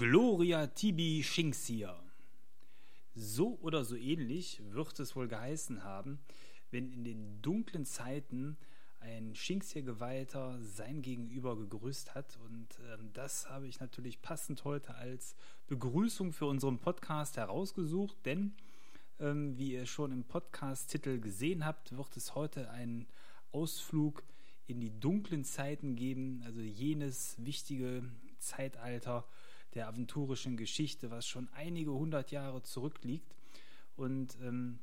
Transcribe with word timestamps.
Gloria 0.00 0.66
tibi 0.66 1.22
Shinxia. 1.22 1.94
So 3.14 3.58
oder 3.60 3.84
so 3.84 3.96
ähnlich 3.96 4.62
wird 4.70 4.98
es 4.98 5.14
wohl 5.14 5.28
geheißen 5.28 5.84
haben, 5.84 6.20
wenn 6.70 6.90
in 6.90 7.04
den 7.04 7.42
dunklen 7.42 7.84
Zeiten 7.84 8.56
ein 9.00 9.34
Shinxia-Geweihter 9.34 10.58
sein 10.62 11.02
Gegenüber 11.02 11.54
gegrüßt 11.54 12.14
hat. 12.14 12.38
Und 12.46 12.80
ähm, 12.90 13.10
das 13.12 13.50
habe 13.50 13.68
ich 13.68 13.78
natürlich 13.78 14.22
passend 14.22 14.64
heute 14.64 14.94
als 14.94 15.36
Begrüßung 15.66 16.32
für 16.32 16.46
unseren 16.46 16.78
Podcast 16.78 17.36
herausgesucht, 17.36 18.16
denn 18.24 18.54
ähm, 19.18 19.58
wie 19.58 19.74
ihr 19.74 19.84
schon 19.84 20.12
im 20.12 20.24
Podcast-Titel 20.24 21.20
gesehen 21.20 21.66
habt, 21.66 21.94
wird 21.94 22.16
es 22.16 22.34
heute 22.34 22.70
einen 22.70 23.06
Ausflug 23.52 24.24
in 24.66 24.80
die 24.80 24.98
dunklen 24.98 25.44
Zeiten 25.44 25.94
geben, 25.94 26.40
also 26.46 26.62
jenes 26.62 27.36
wichtige 27.44 28.02
Zeitalter, 28.38 29.26
der 29.74 29.88
aventurischen 29.88 30.56
Geschichte, 30.56 31.10
was 31.10 31.26
schon 31.26 31.48
einige 31.52 31.92
hundert 31.92 32.30
Jahre 32.30 32.62
zurückliegt. 32.62 33.34
Und 33.96 34.38
ähm, 34.42 34.80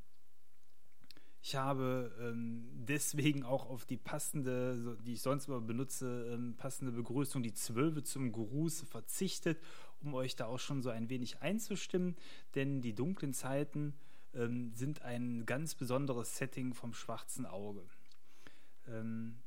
ich 1.41 1.55
habe 1.55 2.13
ähm, 2.19 2.67
deswegen 2.73 3.43
auch 3.43 3.69
auf 3.69 3.85
die 3.85 3.97
passende, 3.97 4.97
die 5.05 5.13
ich 5.13 5.21
sonst 5.21 5.47
immer 5.47 5.61
benutze, 5.61 6.29
ähm, 6.33 6.55
passende 6.57 6.91
Begrüßung, 6.91 7.41
die 7.41 7.53
Zwölfe 7.53 8.03
zum 8.03 8.31
Gruß 8.31 8.81
verzichtet, 8.81 9.61
um 10.01 10.13
euch 10.13 10.35
da 10.35 10.47
auch 10.47 10.59
schon 10.59 10.81
so 10.81 10.89
ein 10.89 11.09
wenig 11.09 11.41
einzustimmen. 11.41 12.15
Denn 12.55 12.81
die 12.81 12.93
dunklen 12.93 13.33
Zeiten 13.33 13.93
ähm, 14.33 14.73
sind 14.73 15.03
ein 15.03 15.45
ganz 15.45 15.75
besonderes 15.75 16.37
Setting 16.37 16.73
vom 16.73 16.93
schwarzen 16.93 17.45
Auge. 17.45 17.83
Ähm, 18.87 19.39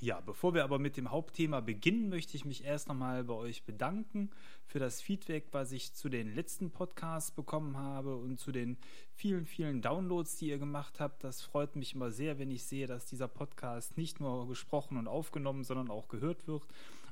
ja, 0.00 0.20
bevor 0.20 0.54
wir 0.54 0.62
aber 0.62 0.78
mit 0.78 0.96
dem 0.96 1.10
Hauptthema 1.10 1.60
beginnen, 1.60 2.08
möchte 2.08 2.36
ich 2.36 2.44
mich 2.44 2.62
erst 2.64 2.88
nochmal 2.88 3.24
bei 3.24 3.34
euch 3.34 3.64
bedanken 3.64 4.30
für 4.66 4.78
das 4.78 5.00
Feedback, 5.00 5.48
was 5.50 5.72
ich 5.72 5.92
zu 5.92 6.08
den 6.08 6.34
letzten 6.34 6.70
Podcasts 6.70 7.32
bekommen 7.32 7.76
habe 7.76 8.16
und 8.16 8.38
zu 8.38 8.52
den 8.52 8.76
vielen, 9.12 9.44
vielen 9.44 9.82
Downloads, 9.82 10.36
die 10.36 10.50
ihr 10.50 10.58
gemacht 10.58 11.00
habt. 11.00 11.24
Das 11.24 11.42
freut 11.42 11.74
mich 11.74 11.94
immer 11.94 12.12
sehr, 12.12 12.38
wenn 12.38 12.50
ich 12.50 12.64
sehe, 12.64 12.86
dass 12.86 13.06
dieser 13.06 13.26
Podcast 13.26 13.96
nicht 13.96 14.20
nur 14.20 14.46
gesprochen 14.46 14.98
und 14.98 15.08
aufgenommen, 15.08 15.64
sondern 15.64 15.90
auch 15.90 16.06
gehört 16.06 16.46
wird. 16.46 16.62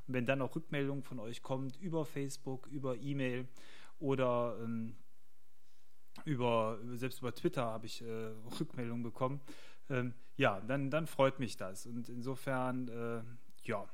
Und 0.06 0.14
wenn 0.14 0.26
dann 0.26 0.40
auch 0.40 0.54
Rückmeldungen 0.54 1.02
von 1.02 1.18
euch 1.18 1.42
kommt 1.42 1.80
über 1.80 2.04
Facebook, 2.04 2.68
über 2.68 2.96
E-Mail 2.96 3.48
oder 3.98 4.58
ähm, 4.62 4.94
über, 6.24 6.78
selbst 6.94 7.18
über 7.18 7.34
Twitter 7.34 7.64
habe 7.64 7.86
ich 7.86 8.02
äh, 8.02 8.32
Rückmeldungen 8.60 9.02
bekommen 9.02 9.40
ähm, 9.90 10.14
ja, 10.36 10.60
dann, 10.60 10.90
dann 10.90 11.06
freut 11.06 11.38
mich 11.38 11.56
das. 11.56 11.86
Und 11.86 12.08
insofern, 12.08 12.88
äh, 12.88 13.22
ja, 13.64 13.86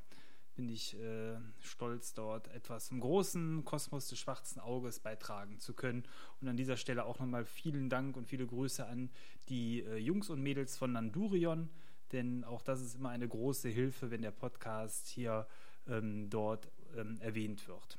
bin 0.55 0.69
ich 0.69 0.99
äh, 1.01 1.37
stolz, 1.61 2.13
dort 2.15 2.49
etwas 2.49 2.91
im 2.91 3.01
großen 3.01 3.65
Kosmos 3.65 4.09
des 4.09 4.19
schwarzen 4.19 4.61
Auges 4.61 5.01
beitragen 5.01 5.59
zu 5.59 5.73
können. 5.75 6.05
Und 6.41 6.49
an 6.49 6.57
dieser 6.57 6.77
Stelle 6.77 7.05
auch 7.05 7.19
nochmal 7.19 7.45
vielen 7.45 7.89
Dank 7.89 8.17
und 8.17 8.27
viele 8.27 8.47
Grüße 8.47 8.87
an 8.87 9.11
die 9.49 9.83
äh, 9.83 9.97
Jungs 9.97 10.29
und 10.31 10.43
Mädels 10.43 10.77
von 10.77 10.93
Nandurion, 10.93 11.71
denn 12.13 12.45
auch 12.45 12.61
das 12.61 12.83
ist 12.83 12.97
immer 12.97 13.09
eine 13.09 13.27
große 13.27 13.69
Hilfe, 13.71 14.11
wenn 14.11 14.23
der 14.23 14.31
Podcast 14.31 15.09
hier 15.09 15.47
ähm, 15.89 16.29
dort 16.29 16.71
ähm, 16.97 17.19
erwähnt 17.21 17.67
wird. 17.67 17.99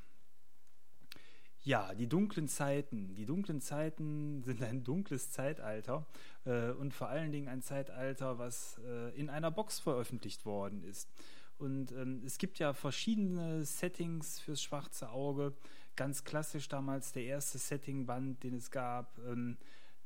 Ja, 1.66 1.94
die 1.94 2.06
dunklen 2.06 2.46
Zeiten. 2.46 3.14
Die 3.14 3.24
dunklen 3.24 3.62
Zeiten 3.62 4.42
sind 4.42 4.62
ein 4.62 4.84
dunkles 4.84 5.30
Zeitalter 5.30 6.06
äh, 6.44 6.70
und 6.72 6.92
vor 6.92 7.08
allen 7.08 7.32
Dingen 7.32 7.48
ein 7.48 7.62
Zeitalter, 7.62 8.38
was 8.38 8.78
äh, 8.86 9.18
in 9.18 9.30
einer 9.30 9.50
Box 9.50 9.80
veröffentlicht 9.80 10.44
worden 10.44 10.84
ist. 10.84 11.08
Und 11.56 11.92
ähm, 11.92 12.22
es 12.26 12.36
gibt 12.36 12.58
ja 12.58 12.74
verschiedene 12.74 13.64
Settings 13.64 14.40
fürs 14.40 14.62
schwarze 14.62 15.08
Auge. 15.08 15.54
Ganz 15.96 16.24
klassisch 16.24 16.68
damals 16.68 17.12
der 17.12 17.24
erste 17.24 17.56
Settingband, 17.56 18.42
den 18.42 18.56
es 18.56 18.70
gab. 18.70 19.18
Ähm, 19.26 19.56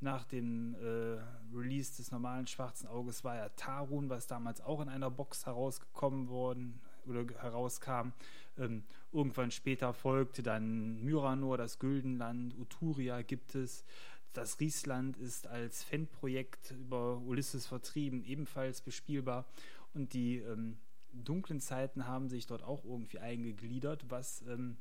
nach 0.00 0.25
dem 0.26 0.76
äh, 0.76 1.19
Release 1.52 1.96
des 1.96 2.12
normalen 2.12 2.46
schwarzen 2.46 2.86
Auges 2.86 3.25
war 3.25 3.34
ja 3.34 3.48
Tarun, 3.48 4.10
was 4.10 4.28
damals 4.28 4.60
auch 4.60 4.80
in 4.80 4.88
einer 4.88 5.10
Box 5.10 5.44
herausgekommen 5.44 6.28
worden 6.28 6.80
oder 7.06 7.25
herauskam. 7.41 8.12
Ähm, 8.56 8.84
irgendwann 9.12 9.50
später 9.50 9.92
folgte 9.92 10.42
dann 10.42 11.03
Myranor, 11.04 11.56
das 11.56 11.78
Güldenland, 11.78 12.54
Uturia 12.59 13.22
gibt 13.22 13.54
es. 13.54 13.84
Das 14.32 14.60
Riesland 14.60 15.16
ist 15.16 15.47
als 15.47 15.82
Fanprojekt 15.82 16.72
über 16.72 17.19
Ulysses 17.19 17.66
vertrieben, 17.66 18.22
ebenfalls 18.25 18.82
bespielbar. 18.82 19.47
Und 19.94 20.12
die 20.12 20.37
ähm, 20.37 20.78
dunklen 21.12 21.60
Zeiten 21.60 22.06
haben 22.06 22.28
sich 22.28 22.47
dort 22.47 22.62
auch 22.62 22.84
irgendwie 22.84 23.19
eingegliedert, 23.19 24.04
was 24.10 24.42
ähm, 24.42 24.76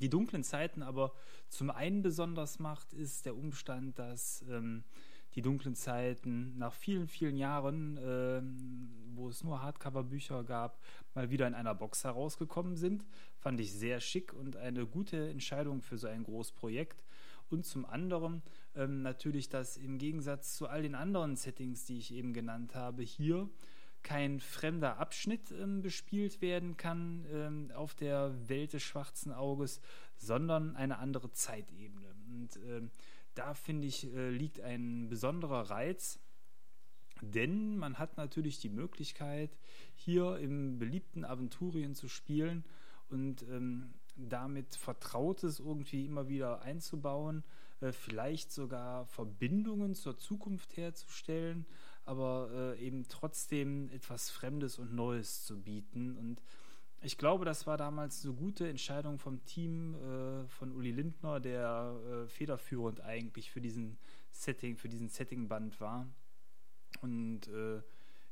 die 0.00 0.08
dunklen 0.08 0.42
Zeiten 0.42 0.82
aber 0.82 1.12
zum 1.48 1.70
einen 1.70 2.02
besonders 2.02 2.58
macht, 2.58 2.92
ist 2.92 3.26
der 3.26 3.36
Umstand, 3.36 3.98
dass 3.98 4.44
ähm, 4.48 4.84
die 5.34 5.42
dunklen 5.42 5.74
Zeiten 5.74 6.56
nach 6.58 6.72
vielen, 6.72 7.08
vielen 7.08 7.36
Jahren, 7.36 7.96
äh, 7.96 8.42
wo 9.16 9.28
es 9.28 9.42
nur 9.42 9.62
Hardcover-Bücher 9.62 10.44
gab, 10.44 10.78
mal 11.14 11.30
wieder 11.30 11.46
in 11.46 11.54
einer 11.54 11.74
Box 11.74 12.04
herausgekommen 12.04 12.76
sind. 12.76 13.04
Fand 13.38 13.60
ich 13.60 13.72
sehr 13.72 14.00
schick 14.00 14.32
und 14.32 14.56
eine 14.56 14.86
gute 14.86 15.28
Entscheidung 15.30 15.82
für 15.82 15.98
so 15.98 16.06
ein 16.06 16.24
Großprojekt. 16.24 17.04
Und 17.50 17.66
zum 17.66 17.84
anderen 17.84 18.42
ähm, 18.74 19.02
natürlich, 19.02 19.48
dass 19.48 19.76
im 19.76 19.98
Gegensatz 19.98 20.56
zu 20.56 20.68
all 20.68 20.82
den 20.82 20.94
anderen 20.94 21.36
Settings, 21.36 21.84
die 21.84 21.98
ich 21.98 22.12
eben 22.12 22.32
genannt 22.32 22.74
habe, 22.74 23.02
hier 23.02 23.48
kein 24.02 24.38
fremder 24.38 24.98
Abschnitt 24.98 25.50
ähm, 25.50 25.82
bespielt 25.82 26.40
werden 26.40 26.76
kann 26.76 27.24
ähm, 27.32 27.70
auf 27.74 27.94
der 27.94 28.32
Welt 28.48 28.72
des 28.72 28.82
schwarzen 28.82 29.32
Auges, 29.32 29.80
sondern 30.16 30.76
eine 30.76 30.98
andere 30.98 31.32
Zeitebene. 31.32 32.14
Und 32.28 32.56
ähm, 32.68 32.90
da 33.34 33.54
finde 33.54 33.86
ich, 33.86 34.12
äh, 34.14 34.30
liegt 34.30 34.60
ein 34.60 35.08
besonderer 35.08 35.70
Reiz, 35.70 36.20
denn 37.20 37.76
man 37.76 37.98
hat 37.98 38.16
natürlich 38.16 38.58
die 38.58 38.68
Möglichkeit, 38.68 39.56
hier 39.94 40.38
im 40.38 40.78
beliebten 40.78 41.24
Aventurien 41.24 41.94
zu 41.94 42.08
spielen 42.08 42.64
und 43.08 43.42
ähm, 43.42 43.94
damit 44.16 44.74
Vertrautes 44.76 45.60
irgendwie 45.60 46.06
immer 46.06 46.28
wieder 46.28 46.62
einzubauen, 46.62 47.44
äh, 47.80 47.92
vielleicht 47.92 48.52
sogar 48.52 49.06
Verbindungen 49.06 49.94
zur 49.94 50.16
Zukunft 50.16 50.76
herzustellen, 50.76 51.66
aber 52.04 52.50
äh, 52.78 52.86
eben 52.86 53.08
trotzdem 53.08 53.88
etwas 53.90 54.30
Fremdes 54.30 54.78
und 54.78 54.94
Neues 54.94 55.44
zu 55.44 55.60
bieten. 55.60 56.16
Und 56.16 56.42
ich 57.04 57.18
glaube, 57.18 57.44
das 57.44 57.66
war 57.66 57.76
damals 57.76 58.24
eine 58.24 58.34
gute 58.34 58.68
Entscheidung 58.68 59.18
vom 59.18 59.44
Team 59.44 59.94
äh, 59.94 60.48
von 60.48 60.72
Uli 60.72 60.90
Lindner, 60.90 61.38
der 61.38 61.94
äh, 62.10 62.28
federführend 62.28 63.00
eigentlich 63.00 63.50
für 63.50 63.60
diesen 63.60 63.98
Setting, 64.30 64.76
für 64.76 64.88
diesen 64.88 65.08
Settingband 65.08 65.80
war. 65.80 66.08
Und 67.02 67.48
äh, 67.48 67.82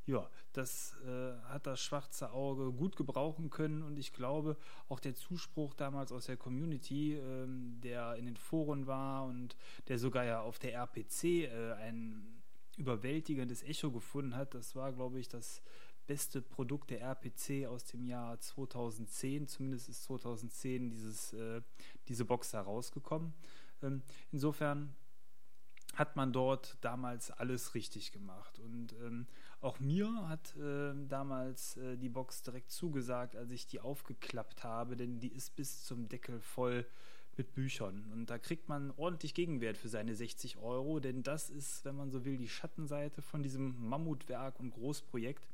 ja, 0.06 0.28
das 0.52 0.96
äh, 1.06 1.34
hat 1.44 1.66
das 1.66 1.80
schwarze 1.80 2.32
Auge 2.32 2.72
gut 2.72 2.96
gebrauchen 2.96 3.50
können 3.50 3.82
und 3.82 3.98
ich 3.98 4.12
glaube, 4.12 4.56
auch 4.88 4.98
der 4.98 5.14
Zuspruch 5.14 5.74
damals 5.74 6.10
aus 6.10 6.26
der 6.26 6.36
Community, 6.36 7.14
ähm, 7.14 7.78
der 7.82 8.16
in 8.16 8.26
den 8.26 8.36
Foren 8.36 8.86
war 8.86 9.26
und 9.26 9.56
der 9.88 9.98
sogar 9.98 10.24
ja 10.24 10.40
auf 10.40 10.58
der 10.58 10.74
RPC 10.74 11.24
äh, 11.24 11.72
ein 11.74 12.42
überwältigendes 12.76 13.62
Echo 13.62 13.92
gefunden 13.92 14.34
hat, 14.34 14.54
das 14.54 14.74
war, 14.74 14.92
glaube 14.92 15.20
ich, 15.20 15.28
das 15.28 15.62
beste 16.06 16.42
Produkt 16.42 16.90
der 16.90 17.00
RPC 17.00 17.66
aus 17.66 17.84
dem 17.84 18.04
Jahr 18.04 18.38
2010. 18.38 19.48
Zumindest 19.48 19.88
ist 19.88 20.04
2010 20.04 20.90
dieses, 20.90 21.32
äh, 21.32 21.62
diese 22.08 22.24
Box 22.24 22.52
herausgekommen. 22.52 23.34
Ähm, 23.82 24.02
insofern 24.30 24.94
hat 25.94 26.16
man 26.16 26.32
dort 26.32 26.78
damals 26.80 27.30
alles 27.30 27.74
richtig 27.74 28.12
gemacht. 28.12 28.58
Und 28.58 28.94
ähm, 29.04 29.26
auch 29.60 29.78
mir 29.78 30.28
hat 30.28 30.56
äh, 30.56 30.94
damals 31.08 31.76
äh, 31.76 31.96
die 31.96 32.08
Box 32.08 32.42
direkt 32.42 32.70
zugesagt, 32.70 33.36
als 33.36 33.50
ich 33.50 33.66
die 33.66 33.80
aufgeklappt 33.80 34.64
habe, 34.64 34.96
denn 34.96 35.20
die 35.20 35.32
ist 35.32 35.54
bis 35.54 35.84
zum 35.84 36.08
Deckel 36.08 36.40
voll 36.40 36.86
mit 37.36 37.54
Büchern. 37.54 38.04
Und 38.12 38.26
da 38.26 38.38
kriegt 38.38 38.68
man 38.68 38.92
ordentlich 38.96 39.34
Gegenwert 39.34 39.78
für 39.78 39.88
seine 39.88 40.14
60 40.14 40.58
Euro, 40.58 41.00
denn 41.00 41.22
das 41.22 41.50
ist, 41.50 41.84
wenn 41.84 41.96
man 41.96 42.10
so 42.10 42.24
will, 42.24 42.36
die 42.36 42.48
Schattenseite 42.48 43.22
von 43.22 43.42
diesem 43.42 43.88
Mammutwerk 43.88 44.60
und 44.60 44.70
Großprojekt 44.70 45.48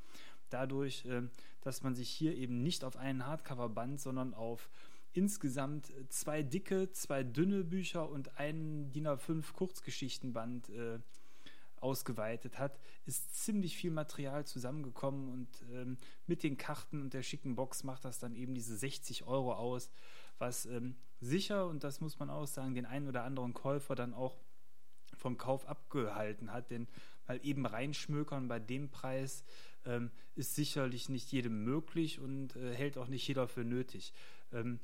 dadurch, 0.51 1.05
ähm, 1.07 1.31
dass 1.61 1.83
man 1.83 1.95
sich 1.95 2.09
hier 2.11 2.35
eben 2.35 2.63
nicht 2.63 2.85
auf 2.85 2.97
einen 2.97 3.27
Hardcover-Band, 3.27 4.01
sondern 4.01 4.35
auf 4.35 4.71
insgesamt 5.13 5.93
zwei 6.09 6.43
dicke, 6.43 6.91
zwei 6.93 7.25
dünne 7.25 7.65
Bücher 7.65 8.09
und 8.09 8.39
einen 8.39 8.93
DIN 8.93 9.09
A5 9.09 9.53
Kurzgeschichtenband 9.53 10.69
äh, 10.71 10.99
ausgeweitet 11.81 12.59
hat, 12.59 12.79
ist 13.07 13.45
ziemlich 13.45 13.77
viel 13.77 13.91
Material 13.91 14.45
zusammengekommen 14.45 15.29
und 15.29 15.49
ähm, 15.73 15.97
mit 16.27 16.43
den 16.43 16.57
Karten 16.57 17.01
und 17.01 17.15
der 17.15 17.23
schicken 17.23 17.55
Box 17.55 17.85
macht 17.85 18.05
das 18.05 18.19
dann 18.19 18.35
eben 18.35 18.55
diese 18.55 18.77
60 18.77 19.27
Euro 19.27 19.55
aus, 19.55 19.91
was 20.39 20.67
ähm, 20.67 20.97
sicher, 21.21 21.67
und 21.67 21.85
das 21.85 22.01
muss 22.01 22.19
man 22.19 22.31
auch 22.31 22.47
sagen, 22.47 22.75
den 22.75 22.87
einen 22.87 23.09
oder 23.09 23.25
anderen 23.25 23.55
Käufer 23.55 23.95
dann 23.95 24.15
auch 24.15 24.37
vom 25.17 25.37
Kauf 25.37 25.67
abgehalten 25.67 26.53
hat, 26.53 26.71
denn 26.71 26.87
mal 27.27 27.41
eben 27.43 27.67
reinschmökern 27.67 28.49
bei 28.49 28.59
dem 28.59 28.91
Preis 28.91 29.45
ähm, 29.89 30.11
ist 30.37 30.55
sicherlich 30.55 31.09
nicht 31.09 31.33
jedem 31.33 31.65
möglich 31.65 32.21
und 32.21 32.55
äh, 32.55 32.75
hält 32.75 32.99
auch 32.99 33.09
nicht 33.09 33.27
jeder 33.27 33.49
für 33.49 33.65
nötig. 33.65 34.13
Ähm, 34.53 34.79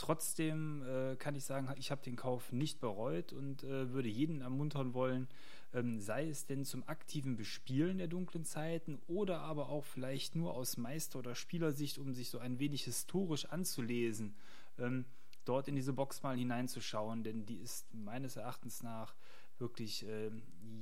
Trotzdem 0.00 0.82
äh, 0.82 1.16
kann 1.16 1.34
ich 1.34 1.44
sagen, 1.44 1.68
ich 1.76 1.90
habe 1.90 2.00
den 2.00 2.16
Kauf 2.16 2.52
nicht 2.52 2.80
bereut 2.80 3.34
und 3.34 3.64
äh, 3.64 3.92
würde 3.92 4.08
jeden 4.08 4.40
ermuntern 4.40 4.94
wollen, 4.94 5.28
ähm, 5.74 6.00
sei 6.00 6.26
es 6.26 6.46
denn 6.46 6.64
zum 6.64 6.88
aktiven 6.88 7.36
Bespielen 7.36 7.98
der 7.98 8.06
dunklen 8.06 8.46
Zeiten 8.46 8.98
oder 9.08 9.40
aber 9.40 9.68
auch 9.68 9.84
vielleicht 9.84 10.36
nur 10.36 10.54
aus 10.54 10.78
Meister- 10.78 11.18
oder 11.18 11.34
Spielersicht, 11.34 11.98
um 11.98 12.14
sich 12.14 12.30
so 12.30 12.38
ein 12.38 12.58
wenig 12.58 12.84
historisch 12.84 13.44
anzulesen, 13.44 14.34
ähm, 14.78 15.04
dort 15.44 15.68
in 15.68 15.76
diese 15.76 15.92
Box 15.92 16.22
mal 16.22 16.38
hineinzuschauen, 16.38 17.22
denn 17.22 17.44
die 17.44 17.58
ist 17.58 17.92
meines 17.92 18.36
Erachtens 18.36 18.82
nach 18.82 19.14
wirklich 19.58 20.08
äh, 20.08 20.30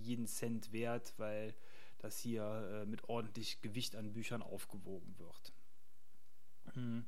jeden 0.01 0.29
Cent 0.29 0.73
wert, 0.73 1.15
weil 1.17 1.57
das 1.99 2.19
hier 2.19 2.43
äh, 2.45 2.87
mit 2.87 3.09
ordentlich 3.09 3.61
Gewicht 3.63 3.97
an 3.97 4.13
Büchern 4.13 4.43
aufgewogen 4.43 5.15
wird. 5.19 5.53
Hm. 6.75 7.05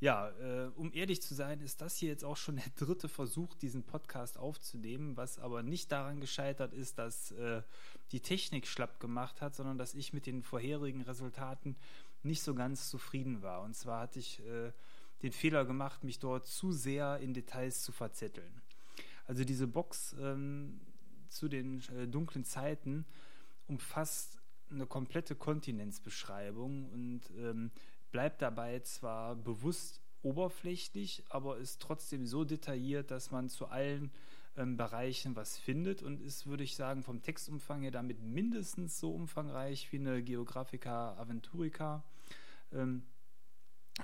Ja, 0.00 0.30
äh, 0.30 0.68
um 0.74 0.92
ehrlich 0.92 1.22
zu 1.22 1.32
sein, 1.32 1.60
ist 1.60 1.80
das 1.80 1.96
hier 1.96 2.08
jetzt 2.08 2.24
auch 2.24 2.36
schon 2.36 2.56
der 2.56 2.70
dritte 2.74 3.08
Versuch, 3.08 3.54
diesen 3.54 3.84
Podcast 3.84 4.36
aufzunehmen, 4.36 5.16
was 5.16 5.38
aber 5.38 5.62
nicht 5.62 5.92
daran 5.92 6.20
gescheitert 6.20 6.74
ist, 6.74 6.98
dass 6.98 7.30
äh, 7.30 7.62
die 8.10 8.18
Technik 8.18 8.66
schlapp 8.66 8.98
gemacht 8.98 9.40
hat, 9.40 9.54
sondern 9.54 9.78
dass 9.78 9.94
ich 9.94 10.12
mit 10.12 10.26
den 10.26 10.42
vorherigen 10.42 11.02
Resultaten 11.02 11.76
nicht 12.24 12.42
so 12.42 12.52
ganz 12.54 12.90
zufrieden 12.90 13.42
war. 13.42 13.62
Und 13.62 13.76
zwar 13.76 14.00
hatte 14.00 14.18
ich 14.18 14.40
äh, 14.40 14.72
den 15.22 15.30
Fehler 15.30 15.64
gemacht, 15.64 16.02
mich 16.02 16.18
dort 16.18 16.46
zu 16.46 16.72
sehr 16.72 17.18
in 17.18 17.32
Details 17.32 17.82
zu 17.82 17.92
verzetteln. 17.92 18.60
Also 19.26 19.44
diese 19.44 19.68
Box 19.68 20.16
ähm, 20.20 20.80
zu 21.28 21.48
den 21.48 21.80
äh, 21.96 22.08
dunklen 22.08 22.44
Zeiten 22.44 23.06
umfasst 23.72 24.38
eine 24.70 24.86
komplette 24.86 25.34
Kontinentsbeschreibung 25.34 26.90
und 26.90 27.22
ähm, 27.38 27.70
bleibt 28.10 28.42
dabei 28.42 28.80
zwar 28.80 29.34
bewusst 29.34 30.00
oberflächlich, 30.22 31.24
aber 31.30 31.56
ist 31.58 31.80
trotzdem 31.80 32.26
so 32.26 32.44
detailliert, 32.44 33.10
dass 33.10 33.30
man 33.30 33.48
zu 33.48 33.66
allen 33.66 34.10
ähm, 34.56 34.76
Bereichen 34.76 35.34
was 35.36 35.56
findet 35.56 36.02
und 36.02 36.20
ist, 36.20 36.46
würde 36.46 36.64
ich 36.64 36.76
sagen, 36.76 37.02
vom 37.02 37.22
Textumfang 37.22 37.82
her 37.82 37.90
damit 37.90 38.20
mindestens 38.22 39.00
so 39.00 39.10
umfangreich 39.10 39.90
wie 39.90 39.98
eine 39.98 40.22
Geographica 40.22 41.16
Aventurica, 41.16 42.04
ähm, 42.72 43.02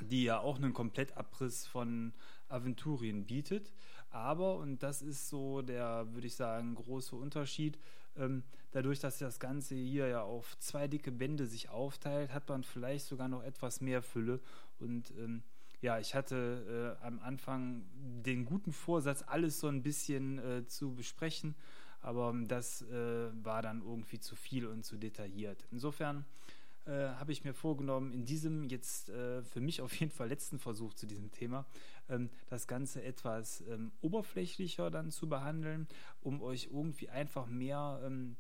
die 0.01 0.25
ja 0.25 0.41
auch 0.41 0.57
einen 0.57 0.73
Komplettabriss 0.73 1.67
von 1.67 2.15
Aventurien 2.49 3.27
bietet. 3.27 3.73
Aber, 4.11 4.57
und 4.57 4.83
das 4.83 5.03
ist 5.03 5.29
so 5.29 5.61
der, 5.61 6.13
würde 6.15 6.27
ich 6.27 6.35
sagen, 6.35 6.75
große 6.75 7.15
Unterschied, 7.15 7.79
ähm, 8.19 8.43
dadurch, 8.73 9.01
dass 9.01 9.19
das 9.19 9.41
Ganze 9.41 9.75
hier 9.75 10.09
ja 10.09 10.23
auf 10.23 10.59
zwei 10.59 10.89
dicke 10.89 11.13
Bände 11.13 11.47
sich 11.47 11.71
aufteilt, 11.71 12.33
hat 12.33 12.49
man 12.49 12.65
vielleicht 12.65 13.07
sogar 13.07 13.29
noch 13.29 13.43
etwas 13.43 13.81
mehr 13.81 14.03
Fülle. 14.03 14.41
Und 14.79 15.13
ähm, 15.19 15.43
ja, 15.81 15.99
ich 15.99 16.15
hatte 16.15 16.97
äh, 17.01 17.05
am 17.05 17.21
Anfang 17.21 17.85
den 18.25 18.45
guten 18.45 18.73
Vorsatz, 18.73 19.23
alles 19.27 19.61
so 19.61 19.69
ein 19.69 19.83
bisschen 19.83 20.39
äh, 20.39 20.67
zu 20.67 20.95
besprechen, 20.95 21.55
aber 22.01 22.35
das 22.47 22.83
äh, 22.83 23.31
war 23.45 23.63
dann 23.63 23.83
irgendwie 23.83 24.19
zu 24.19 24.37
viel 24.37 24.67
und 24.67 24.85
zu 24.85 24.97
detailliert. 24.97 25.65
Insofern 25.71 26.25
äh, 26.89 27.11
habe 27.17 27.33
ich 27.33 27.45
mir 27.45 27.53
vorgenommen, 27.53 28.13
in 28.13 28.25
diesem 28.25 28.65
jetzt 28.65 29.11
äh, 29.11 29.43
für 29.43 29.61
mich 29.61 29.83
auf 29.83 29.95
jeden 29.95 30.11
Fall 30.11 30.29
letzten 30.29 30.59
Versuch 30.59 30.95
zu 30.95 31.07
diesem 31.07 31.31
Thema, 31.31 31.67
ähm, 32.09 32.31
das 32.47 32.67
Ganze 32.67 33.03
etwas 33.03 33.61
ähm, 33.69 33.93
oberflächlicher 34.01 34.91
dann 34.91 35.11
zu 35.11 35.29
behandeln, 35.29 35.87
um 36.23 36.41
euch 36.41 36.71
irgendwie 36.73 37.11
einfach 37.11 37.47
mehr 37.47 38.01
ähm, 38.05 38.37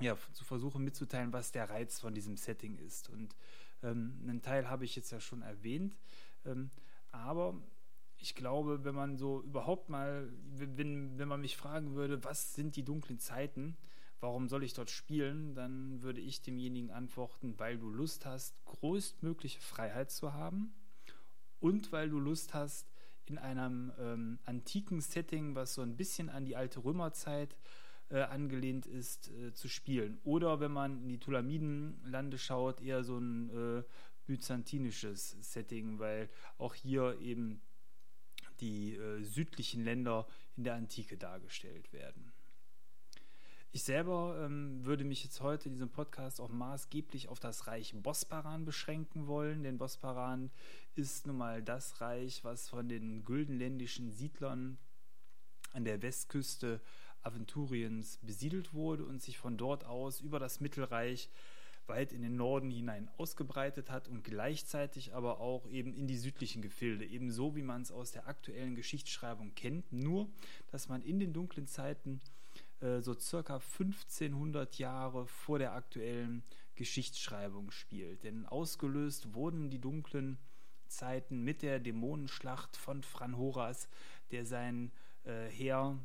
ja, 0.00 0.16
zu 0.32 0.44
versuchen 0.44 0.82
mitzuteilen, 0.82 1.32
was 1.32 1.52
der 1.52 1.70
Reiz 1.70 2.00
von 2.00 2.12
diesem 2.12 2.36
Setting 2.36 2.76
ist. 2.76 3.08
Und 3.08 3.36
ähm, 3.82 4.18
einen 4.22 4.42
Teil 4.42 4.68
habe 4.68 4.84
ich 4.84 4.96
jetzt 4.96 5.12
ja 5.12 5.20
schon 5.20 5.42
erwähnt, 5.42 5.96
ähm, 6.44 6.70
aber 7.12 7.54
ich 8.18 8.34
glaube, 8.34 8.84
wenn 8.84 8.94
man 8.94 9.16
so 9.16 9.42
überhaupt 9.42 9.88
mal, 9.88 10.28
wenn, 10.50 11.18
wenn 11.18 11.28
man 11.28 11.40
mich 11.40 11.56
fragen 11.56 11.94
würde, 11.94 12.22
was 12.24 12.54
sind 12.54 12.76
die 12.76 12.84
dunklen 12.84 13.18
Zeiten, 13.18 13.76
warum 14.20 14.48
soll 14.48 14.62
ich 14.64 14.74
dort 14.74 14.90
spielen, 14.90 15.54
dann 15.54 16.02
würde 16.02 16.20
ich 16.20 16.42
demjenigen 16.42 16.90
antworten, 16.90 17.58
weil 17.58 17.78
du 17.78 17.90
Lust 17.90 18.26
hast, 18.26 18.54
größtmögliche 18.64 19.60
Freiheit 19.60 20.10
zu 20.10 20.32
haben 20.34 20.72
und 21.58 21.92
weil 21.92 22.10
du 22.10 22.18
Lust 22.18 22.54
hast, 22.54 22.90
in 23.26 23.38
einem 23.38 23.92
ähm, 23.98 24.38
antiken 24.44 25.00
Setting, 25.00 25.54
was 25.54 25.74
so 25.74 25.82
ein 25.82 25.96
bisschen 25.96 26.28
an 26.28 26.44
die 26.44 26.56
alte 26.56 26.82
Römerzeit 26.82 27.56
äh, 28.10 28.22
angelehnt 28.22 28.86
ist, 28.86 29.30
äh, 29.30 29.54
zu 29.54 29.68
spielen. 29.68 30.18
Oder 30.24 30.58
wenn 30.58 30.72
man 30.72 31.02
in 31.02 31.08
die 31.08 31.20
Tulamidenlande 31.20 32.38
schaut, 32.38 32.80
eher 32.80 33.04
so 33.04 33.18
ein 33.18 33.50
äh, 33.50 33.82
byzantinisches 34.26 35.36
Setting, 35.40 36.00
weil 36.00 36.28
auch 36.58 36.74
hier 36.74 37.18
eben 37.20 37.60
die 38.60 38.96
äh, 38.96 39.22
südlichen 39.22 39.84
Länder 39.84 40.26
in 40.56 40.64
der 40.64 40.74
Antike 40.74 41.16
dargestellt 41.16 41.92
werden. 41.92 42.32
Ich 43.72 43.84
selber 43.84 44.36
ähm, 44.44 44.84
würde 44.84 45.04
mich 45.04 45.22
jetzt 45.22 45.42
heute 45.42 45.68
in 45.68 45.74
diesem 45.74 45.90
Podcast 45.90 46.40
auch 46.40 46.48
maßgeblich 46.48 47.28
auf 47.28 47.38
das 47.38 47.68
Reich 47.68 47.94
Bosporan 47.94 48.64
beschränken 48.64 49.28
wollen, 49.28 49.62
denn 49.62 49.78
Bosporan 49.78 50.50
ist 50.96 51.28
nun 51.28 51.36
mal 51.36 51.62
das 51.62 52.00
Reich, 52.00 52.42
was 52.42 52.68
von 52.68 52.88
den 52.88 53.24
güldenländischen 53.24 54.10
Siedlern 54.10 54.76
an 55.72 55.84
der 55.84 56.02
Westküste 56.02 56.80
Aventuriens 57.22 58.18
besiedelt 58.22 58.74
wurde 58.74 59.04
und 59.04 59.22
sich 59.22 59.38
von 59.38 59.56
dort 59.56 59.84
aus 59.84 60.20
über 60.20 60.40
das 60.40 60.58
Mittelreich 60.58 61.30
weit 61.86 62.12
in 62.12 62.22
den 62.22 62.34
Norden 62.34 62.72
hinein 62.72 63.08
ausgebreitet 63.18 63.88
hat 63.88 64.08
und 64.08 64.24
gleichzeitig 64.24 65.14
aber 65.14 65.38
auch 65.38 65.68
eben 65.68 65.94
in 65.94 66.08
die 66.08 66.18
südlichen 66.18 66.60
Gefilde, 66.60 67.04
ebenso 67.04 67.54
wie 67.54 67.62
man 67.62 67.82
es 67.82 67.92
aus 67.92 68.10
der 68.10 68.26
aktuellen 68.26 68.74
Geschichtsschreibung 68.74 69.54
kennt, 69.54 69.92
nur 69.92 70.28
dass 70.72 70.88
man 70.88 71.02
in 71.02 71.20
den 71.20 71.32
dunklen 71.32 71.68
Zeiten 71.68 72.20
äh, 72.80 73.00
so 73.00 73.18
circa 73.18 73.54
1500 73.54 74.78
Jahre 74.78 75.26
vor 75.26 75.58
der 75.58 75.72
aktuellen 75.72 76.42
Geschichtsschreibung 76.74 77.70
spielt. 77.70 78.24
Denn 78.24 78.46
ausgelöst 78.46 79.34
wurden 79.34 79.70
die 79.70 79.80
dunklen 79.80 80.38
Zeiten 80.86 81.42
mit 81.42 81.62
der 81.62 81.78
Dämonenschlacht 81.78 82.76
von 82.76 83.02
Fran 83.02 83.36
Horas, 83.36 83.88
der 84.30 84.44
sein 84.44 84.92
äh, 85.24 85.48
Heer 85.48 85.98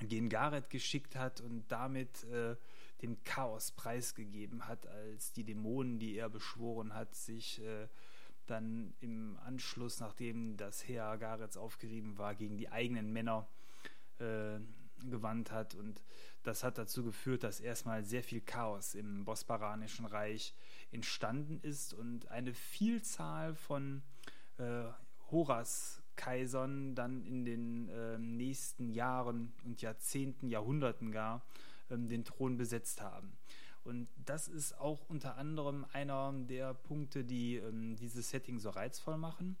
gen 0.00 0.28
Gareth 0.28 0.70
geschickt 0.70 1.16
hat 1.16 1.40
und 1.40 1.64
damit 1.68 2.24
äh, 2.24 2.56
dem 3.02 3.22
Chaos 3.24 3.72
preisgegeben 3.72 4.66
hat, 4.66 4.86
als 4.86 5.32
die 5.32 5.44
Dämonen, 5.44 5.98
die 5.98 6.16
er 6.16 6.28
beschworen 6.28 6.94
hat, 6.94 7.14
sich 7.14 7.60
äh, 7.62 7.88
dann 8.46 8.94
im 9.00 9.38
Anschluss, 9.44 10.00
nachdem 10.00 10.56
das 10.56 10.86
Heer 10.86 11.16
Gareths 11.18 11.56
aufgerieben 11.56 12.18
war, 12.18 12.34
gegen 12.34 12.58
die 12.58 12.70
eigenen 12.70 13.12
Männer 13.12 13.48
äh, 14.18 14.58
gewandt 15.10 15.50
hat. 15.50 15.74
Und 15.74 16.02
das 16.42 16.64
hat 16.64 16.78
dazu 16.78 17.04
geführt, 17.04 17.44
dass 17.44 17.60
erstmal 17.60 18.04
sehr 18.04 18.22
viel 18.22 18.40
Chaos 18.40 18.94
im 18.94 19.24
Bosporanischen 19.24 20.06
Reich 20.06 20.54
entstanden 20.90 21.60
ist 21.62 21.94
und 21.94 22.28
eine 22.30 22.54
Vielzahl 22.54 23.54
von 23.54 24.02
äh, 24.58 24.84
Horas-Kaisern 25.30 26.94
dann 26.94 27.24
in 27.24 27.44
den 27.44 27.88
äh, 27.88 28.18
nächsten 28.18 28.90
Jahren 28.90 29.52
und 29.64 29.80
Jahrzehnten, 29.80 30.48
Jahrhunderten 30.48 31.10
gar 31.12 31.42
ähm, 31.90 32.08
den 32.08 32.24
Thron 32.24 32.56
besetzt 32.56 33.00
haben. 33.00 33.32
Und 33.84 34.08
das 34.24 34.46
ist 34.46 34.78
auch 34.78 35.08
unter 35.08 35.36
anderem 35.36 35.84
einer 35.92 36.32
der 36.32 36.74
Punkte, 36.74 37.24
die 37.24 37.56
ähm, 37.56 37.96
dieses 37.96 38.30
Setting 38.30 38.58
so 38.58 38.70
reizvoll 38.70 39.16
machen. 39.16 39.56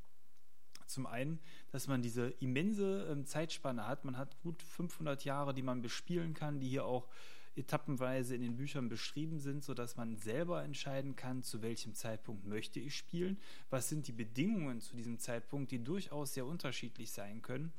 Zum 0.92 1.06
einen, 1.06 1.40
dass 1.70 1.88
man 1.88 2.02
diese 2.02 2.28
immense 2.40 3.08
ähm, 3.10 3.26
Zeitspanne 3.26 3.86
hat. 3.86 4.04
Man 4.04 4.16
hat 4.16 4.40
gut 4.42 4.62
500 4.62 5.24
Jahre, 5.24 5.54
die 5.54 5.62
man 5.62 5.82
bespielen 5.82 6.34
kann, 6.34 6.60
die 6.60 6.68
hier 6.68 6.84
auch 6.84 7.08
etappenweise 7.54 8.34
in 8.34 8.42
den 8.42 8.56
Büchern 8.56 8.88
beschrieben 8.88 9.38
sind, 9.38 9.62
sodass 9.62 9.96
man 9.96 10.16
selber 10.16 10.62
entscheiden 10.62 11.16
kann, 11.16 11.42
zu 11.42 11.60
welchem 11.62 11.94
Zeitpunkt 11.94 12.46
möchte 12.46 12.80
ich 12.80 12.96
spielen, 12.96 13.38
was 13.68 13.88
sind 13.88 14.06
die 14.06 14.12
Bedingungen 14.12 14.80
zu 14.80 14.96
diesem 14.96 15.18
Zeitpunkt, 15.18 15.70
die 15.70 15.84
durchaus 15.84 16.34
sehr 16.34 16.46
unterschiedlich 16.46 17.10
sein 17.10 17.42
können 17.42 17.72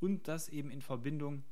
und 0.00 0.26
das 0.26 0.48
eben 0.48 0.70
in 0.70 0.82
Verbindung 0.82 1.44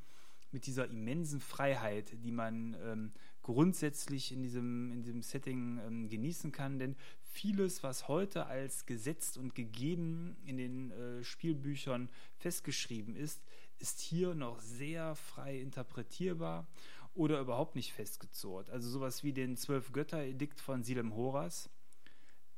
mit 0.51 0.67
dieser 0.67 0.89
immensen 0.89 1.41
Freiheit, 1.41 2.11
die 2.25 2.33
man 2.33 2.75
ähm, 2.83 3.13
grundsätzlich 3.43 4.33
in 4.33 4.43
diesem, 4.43 4.93
in 4.93 5.03
diesem 5.03 5.23
Setting 5.23 5.79
ähm, 5.87 6.09
genießen 6.09 6.53
kann. 6.53 6.79
Denn 6.79 6.97
vieles, 7.29 7.83
was 7.83 8.09
heute 8.09 8.47
als 8.47 8.87
gesetzt 8.87 9.37
und 9.37 9.55
gegeben 9.55 10.37
in 10.45 10.57
den 10.57 10.91
äh, 10.91 11.25
Spielbüchern 11.25 12.11
festgeschrieben 12.39 13.15
ist, 13.15 13.43
ist 13.79 14.01
hier 14.01 14.35
noch 14.35 14.61
sehr 14.61 15.15
frei 15.15 15.61
interpretierbar 15.61 16.67
oder 17.15 17.41
überhaupt 17.41 17.75
nicht 17.75 17.93
festgezurrt. 17.93 18.71
Also 18.71 18.89
sowas 18.89 19.25
wie 19.25 19.33
den 19.33 19.57
Zwölf-Götter-Edikt 19.57 20.61
von 20.61 20.83
Silem 20.83 21.15
Horas, 21.15 21.71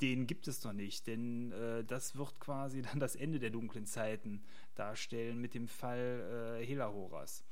den 0.00 0.26
gibt 0.26 0.48
es 0.48 0.64
noch 0.64 0.72
nicht, 0.72 1.06
denn 1.06 1.52
äh, 1.52 1.84
das 1.84 2.16
wird 2.16 2.38
quasi 2.40 2.82
dann 2.92 3.00
das 3.00 3.16
Ende 3.16 3.38
der 3.38 3.50
dunklen 3.50 3.86
Zeiten 3.86 4.42
darstellen 4.74 5.40
mit 5.40 5.54
dem 5.54 5.68
Fall 5.68 6.58
äh, 6.60 6.66
Helahoras. 6.66 7.44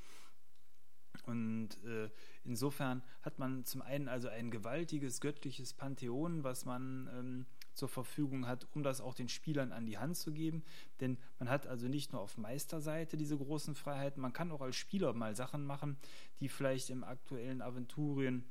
Und 1.29 1.69
äh, 1.85 2.09
insofern 2.45 3.03
hat 3.21 3.39
man 3.39 3.65
zum 3.67 3.83
einen 3.83 4.09
also 4.09 4.29
ein 4.29 4.51
gewaltiges 4.51 5.21
göttliches 5.21 5.75
Pantheon, 5.75 6.43
was 6.43 6.65
man 6.65 7.09
ähm, 7.13 7.47
zur 7.75 7.91
Verfügung 7.91 8.47
hat, 8.47 8.67
um 8.75 8.83
das 8.83 9.03
auch 9.03 9.13
den 9.13 9.29
Spielern 9.29 9.71
an 9.71 9.85
die 9.85 9.99
Hand 9.99 10.17
zu 10.17 10.33
geben. 10.33 10.65
Denn 11.01 11.19
man 11.39 11.51
hat 11.51 11.67
also 11.67 11.87
nicht 11.87 12.13
nur 12.13 12.23
auf 12.23 12.39
Meisterseite 12.39 13.19
diese 13.19 13.37
großen 13.37 13.75
Freiheiten, 13.75 14.23
man 14.23 14.33
kann 14.33 14.51
auch 14.51 14.63
als 14.63 14.77
Spieler 14.77 15.13
mal 15.13 15.37
Sachen 15.37 15.67
machen, 15.67 15.99
die 16.41 16.49
vielleicht 16.49 16.89
im 16.89 17.05
aktuellen 17.05 17.61
Aventurien 17.61 18.47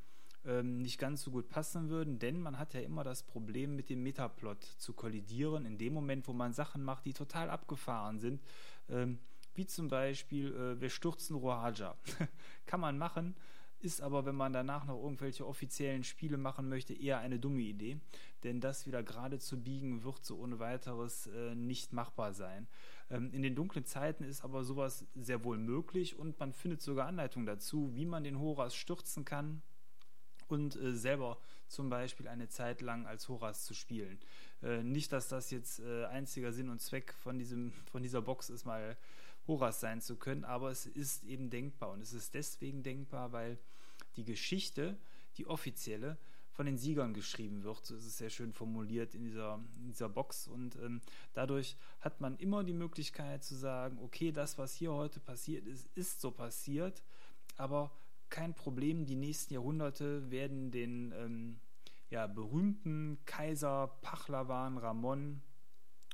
ähm, 0.46 0.77
nicht 0.77 1.00
ganz 1.00 1.24
so 1.24 1.31
gut 1.31 1.50
passen 1.50 1.89
würden, 1.89 2.19
denn 2.19 2.39
man 2.39 2.60
hat 2.60 2.75
ja 2.75 2.81
immer 2.81 3.03
das 3.03 3.24
Problem, 3.24 3.75
mit 3.75 3.89
dem 3.89 4.03
Metaplot 4.03 4.63
zu 4.63 4.93
kollidieren, 4.93 5.65
in 5.65 5.79
dem 5.79 5.93
Moment, 5.93 6.27
wo 6.27 6.34
man 6.34 6.53
Sachen 6.53 6.84
macht, 6.84 7.05
die 7.05 7.13
total 7.13 7.50
abgefahren 7.50 8.19
sind. 8.19 8.39
Ähm, 8.88 9.17
wie 9.58 9.66
zum 9.66 9.88
Beispiel, 9.88 10.54
äh, 10.54 10.80
wir 10.80 10.90
stürzen 10.90 11.36
Rohaja. 11.36 11.96
Kann 12.66 12.80
man 12.80 12.98
machen, 12.98 13.36
ist 13.80 14.02
aber, 14.02 14.26
wenn 14.26 14.36
man 14.36 14.54
danach 14.54 14.86
noch 14.86 15.02
irgendwelche 15.02 15.46
offiziellen 15.46 16.04
Spiele 16.04 16.38
machen 16.38 16.70
möchte, 16.70 16.94
eher 16.94 17.20
eine 17.20 17.40
dumme 17.40 17.62
Idee. 17.62 18.00
Denn 18.44 18.60
das 18.62 18.88
wieder 18.88 19.04
gerade 19.04 19.40
zu 19.40 19.62
biegen, 19.62 20.04
wird 20.04 20.26
so 20.26 20.38
ohne 20.38 20.60
weiteres 20.60 21.28
äh, 21.28 21.56
nicht 21.56 21.94
machbar 21.94 22.34
sein. 22.34 22.68
Ähm, 23.10 23.32
in 23.34 23.42
den 23.42 23.56
dunklen 23.56 23.86
Zeiten 23.86 24.24
ist 24.24 24.44
aber 24.44 24.64
sowas 24.64 25.06
sehr 25.16 25.44
wohl 25.44 25.58
möglich 25.58 26.18
und 26.18 26.40
man 26.40 26.54
findet 26.54 26.82
sogar 26.82 27.08
Anleitungen 27.08 27.46
dazu, 27.46 27.96
wie 27.96 28.06
man 28.06 28.24
den 28.24 28.40
Horas 28.40 28.76
stürzen 28.76 29.26
kann 29.26 29.62
und 30.48 30.76
äh, 30.76 30.94
selber 30.94 31.38
zum 31.68 31.90
Beispiel 31.90 32.28
eine 32.28 32.48
Zeit 32.48 32.82
lang 32.82 33.06
als 33.06 33.28
Horas 33.28 33.66
zu 33.66 33.74
spielen. 33.74 34.20
Äh, 34.64 34.84
nicht, 34.84 35.12
dass 35.12 35.28
das 35.28 35.52
jetzt 35.52 35.80
äh, 35.80 36.06
einziger 36.06 36.54
Sinn 36.54 36.70
und 36.70 36.82
Zweck 36.82 37.14
von, 37.14 37.38
diesem, 37.38 37.74
von 37.92 38.02
dieser 38.02 38.22
Box 38.22 38.50
ist, 38.50 38.66
mal 38.66 38.98
Horas 39.48 39.80
sein 39.80 40.01
zu 40.01 40.18
können, 40.18 40.44
aber 40.44 40.72
es 40.72 40.86
ist 40.86 41.24
eben 41.24 41.50
denkbar 41.50 41.92
und 41.92 42.01
es 42.01 42.13
ist 42.13 42.34
deswegen 42.34 42.84
denkbar, 42.84 43.32
weil 43.32 43.58
die 44.16 44.25
Geschichte, 44.25 44.98
die 45.38 45.48
offizielle, 45.48 46.18
von 46.58 46.66
den 46.66 46.77
Siegern 46.77 47.13
geschrieben 47.13 47.63
wird. 47.63 47.86
So 47.86 47.96
ist 47.96 48.06
es 48.08 48.18
sehr 48.18 48.32
schön 48.32 48.51
formuliert 48.51 49.13
in 49.13 49.24
dieser, 49.24 49.63
in 49.80 49.89
dieser 49.89 50.10
Box. 50.10 50.48
Und 50.48 50.75
ähm, 50.77 51.01
dadurch 51.34 51.77
hat 52.01 52.20
man 52.20 52.36
immer 52.38 52.63
die 52.63 52.74
Möglichkeit 52.74 53.44
zu 53.44 53.54
sagen, 53.56 54.00
okay, 54.01 54.32
das, 54.32 54.58
was 54.58 54.74
hier 54.74 54.92
heute 54.92 55.20
passiert 55.20 55.68
ist, 55.68 55.88
ist 55.94 56.20
so 56.20 56.32
passiert, 56.32 57.04
aber 57.58 57.92
kein 58.30 58.56
Problem. 58.56 59.06
Die 59.06 59.16
nächsten 59.16 59.54
Jahrhunderte 59.54 60.32
werden 60.32 60.72
den 60.72 61.13
ähm, 61.16 61.60
ja, 62.10 62.25
berühmten 62.25 63.20
Kaiser 63.25 63.96
Pachlavan 64.01 64.80
Ramon 64.80 65.44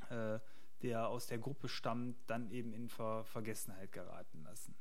äh, 0.10 0.40
der 0.84 1.08
aus 1.08 1.28
der 1.28 1.40
Gruppe 1.40 1.68
stammt, 1.70 2.18
dann 2.28 2.52
eben 2.52 2.74
in 2.74 2.90
Ver 2.90 3.24
Vergessenheit 3.24 3.92
geraten 3.92 4.44
lassen. 4.44 4.76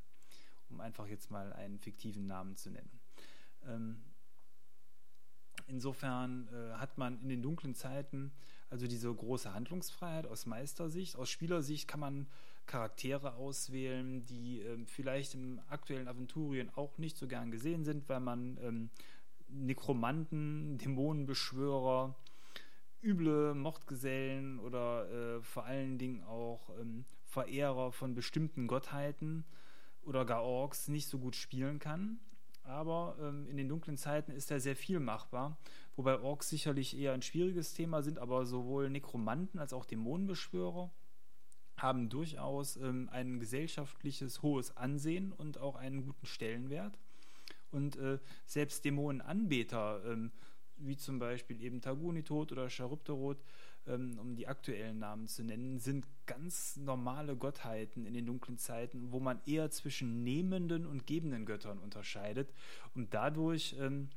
Um 0.68 0.80
einfach 0.80 1.06
jetzt 1.06 1.30
mal 1.30 1.52
einen 1.52 1.78
fiktiven 1.78 2.26
Namen 2.26 2.56
zu 2.56 2.70
nennen. 2.70 3.00
Ähm, 3.66 4.02
insofern 5.66 6.48
äh, 6.48 6.74
hat 6.74 6.98
man 6.98 7.20
in 7.20 7.28
den 7.28 7.42
dunklen 7.42 7.74
Zeiten 7.74 8.32
also 8.72 8.86
diese 8.86 9.14
große 9.14 9.52
Handlungsfreiheit 9.52 10.26
aus 10.26 10.46
Meistersicht. 10.46 11.16
Aus 11.16 11.28
Spielersicht 11.28 11.86
kann 11.86 12.00
man 12.00 12.26
Charaktere 12.64 13.34
auswählen, 13.34 14.24
die 14.24 14.60
ähm, 14.60 14.86
vielleicht 14.86 15.34
im 15.34 15.60
aktuellen 15.68 16.08
Aventurien 16.08 16.70
auch 16.74 16.96
nicht 16.96 17.18
so 17.18 17.28
gern 17.28 17.50
gesehen 17.50 17.84
sind, 17.84 18.08
weil 18.08 18.20
man 18.20 18.58
ähm, 18.62 18.90
Nekromanten, 19.48 20.78
Dämonenbeschwörer, 20.78 22.14
üble 23.02 23.54
Mordgesellen 23.54 24.58
oder 24.58 25.10
äh, 25.10 25.42
vor 25.42 25.64
allen 25.64 25.98
Dingen 25.98 26.22
auch 26.24 26.70
ähm, 26.80 27.04
Verehrer 27.24 27.92
von 27.92 28.14
bestimmten 28.14 28.66
Gottheiten 28.66 29.44
oder 30.02 30.24
gar 30.24 30.42
Orks 30.42 30.88
nicht 30.88 31.08
so 31.08 31.18
gut 31.18 31.36
spielen 31.36 31.78
kann. 31.78 32.20
Aber 32.64 33.16
ähm, 33.20 33.46
in 33.48 33.56
den 33.56 33.68
dunklen 33.68 33.96
Zeiten 33.96 34.30
ist 34.30 34.50
da 34.50 34.60
sehr 34.60 34.76
viel 34.76 35.00
machbar, 35.00 35.58
wobei 35.96 36.20
Orks 36.20 36.48
sicherlich 36.48 36.96
eher 36.96 37.12
ein 37.12 37.22
schwieriges 37.22 37.74
Thema 37.74 38.02
sind, 38.02 38.18
aber 38.18 38.46
sowohl 38.46 38.88
Nekromanten 38.88 39.58
als 39.58 39.72
auch 39.72 39.84
Dämonenbeschwörer 39.84 40.90
haben 41.76 42.08
durchaus 42.08 42.76
ähm, 42.76 43.08
ein 43.10 43.40
gesellschaftliches 43.40 44.42
hohes 44.42 44.76
Ansehen 44.76 45.32
und 45.32 45.58
auch 45.58 45.74
einen 45.74 46.04
guten 46.04 46.26
Stellenwert. 46.26 46.98
Und 47.72 47.96
äh, 47.96 48.18
selbst 48.46 48.84
Dämonenanbeter 48.84 50.02
ähm, 50.06 50.30
wie 50.86 50.96
zum 50.96 51.18
Beispiel 51.18 51.60
eben 51.62 51.80
Tagunitot 51.80 52.52
oder 52.52 52.68
Charybdorot, 52.68 53.38
ähm, 53.86 54.18
um 54.18 54.36
die 54.36 54.46
aktuellen 54.46 54.98
Namen 54.98 55.26
zu 55.26 55.42
nennen, 55.42 55.78
sind 55.78 56.06
ganz 56.26 56.76
normale 56.76 57.36
Gottheiten 57.36 58.06
in 58.06 58.14
den 58.14 58.26
dunklen 58.26 58.58
Zeiten, 58.58 59.12
wo 59.12 59.20
man 59.20 59.40
eher 59.46 59.70
zwischen 59.70 60.22
nehmenden 60.22 60.86
und 60.86 61.06
gebenden 61.06 61.46
Göttern 61.46 61.78
unterscheidet. 61.78 62.52
Und 62.94 63.14
dadurch 63.14 63.76
ähm, 63.78 64.08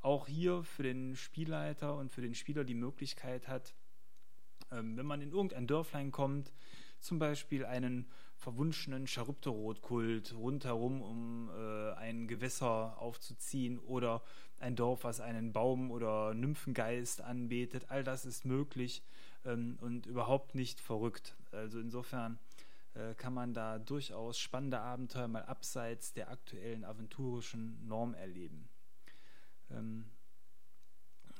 auch 0.00 0.26
hier 0.28 0.62
für 0.62 0.82
den 0.82 1.16
Spielleiter 1.16 1.96
und 1.96 2.12
für 2.12 2.22
den 2.22 2.34
Spieler 2.34 2.64
die 2.64 2.74
Möglichkeit 2.74 3.48
hat, 3.48 3.74
ähm, 4.70 4.96
wenn 4.96 5.06
man 5.06 5.20
in 5.20 5.32
irgendein 5.32 5.66
Dörflein 5.66 6.12
kommt, 6.12 6.52
zum 7.00 7.18
Beispiel 7.18 7.64
einen 7.64 8.06
verwunschenen 8.36 9.06
Charybdorot-Kult 9.06 10.34
rundherum, 10.34 11.02
um 11.02 11.50
äh, 11.50 11.92
ein 11.94 12.28
Gewässer 12.28 12.96
aufzuziehen 12.98 13.78
oder 13.78 14.22
ein 14.60 14.76
Dorf, 14.76 15.04
was 15.04 15.20
einen 15.20 15.52
Baum 15.52 15.90
oder 15.90 16.34
Nymphengeist 16.34 17.20
anbetet. 17.20 17.86
All 17.88 18.04
das 18.04 18.24
ist 18.24 18.44
möglich 18.44 19.02
ähm, 19.44 19.78
und 19.80 20.06
überhaupt 20.06 20.54
nicht 20.54 20.80
verrückt. 20.80 21.36
Also 21.52 21.78
insofern 21.78 22.38
äh, 22.94 23.14
kann 23.14 23.34
man 23.34 23.54
da 23.54 23.78
durchaus 23.78 24.38
spannende 24.38 24.80
Abenteuer 24.80 25.28
mal 25.28 25.44
abseits 25.44 26.12
der 26.12 26.30
aktuellen 26.30 26.84
aventurischen 26.84 27.86
Norm 27.86 28.14
erleben. 28.14 28.68
Ähm, 29.70 30.06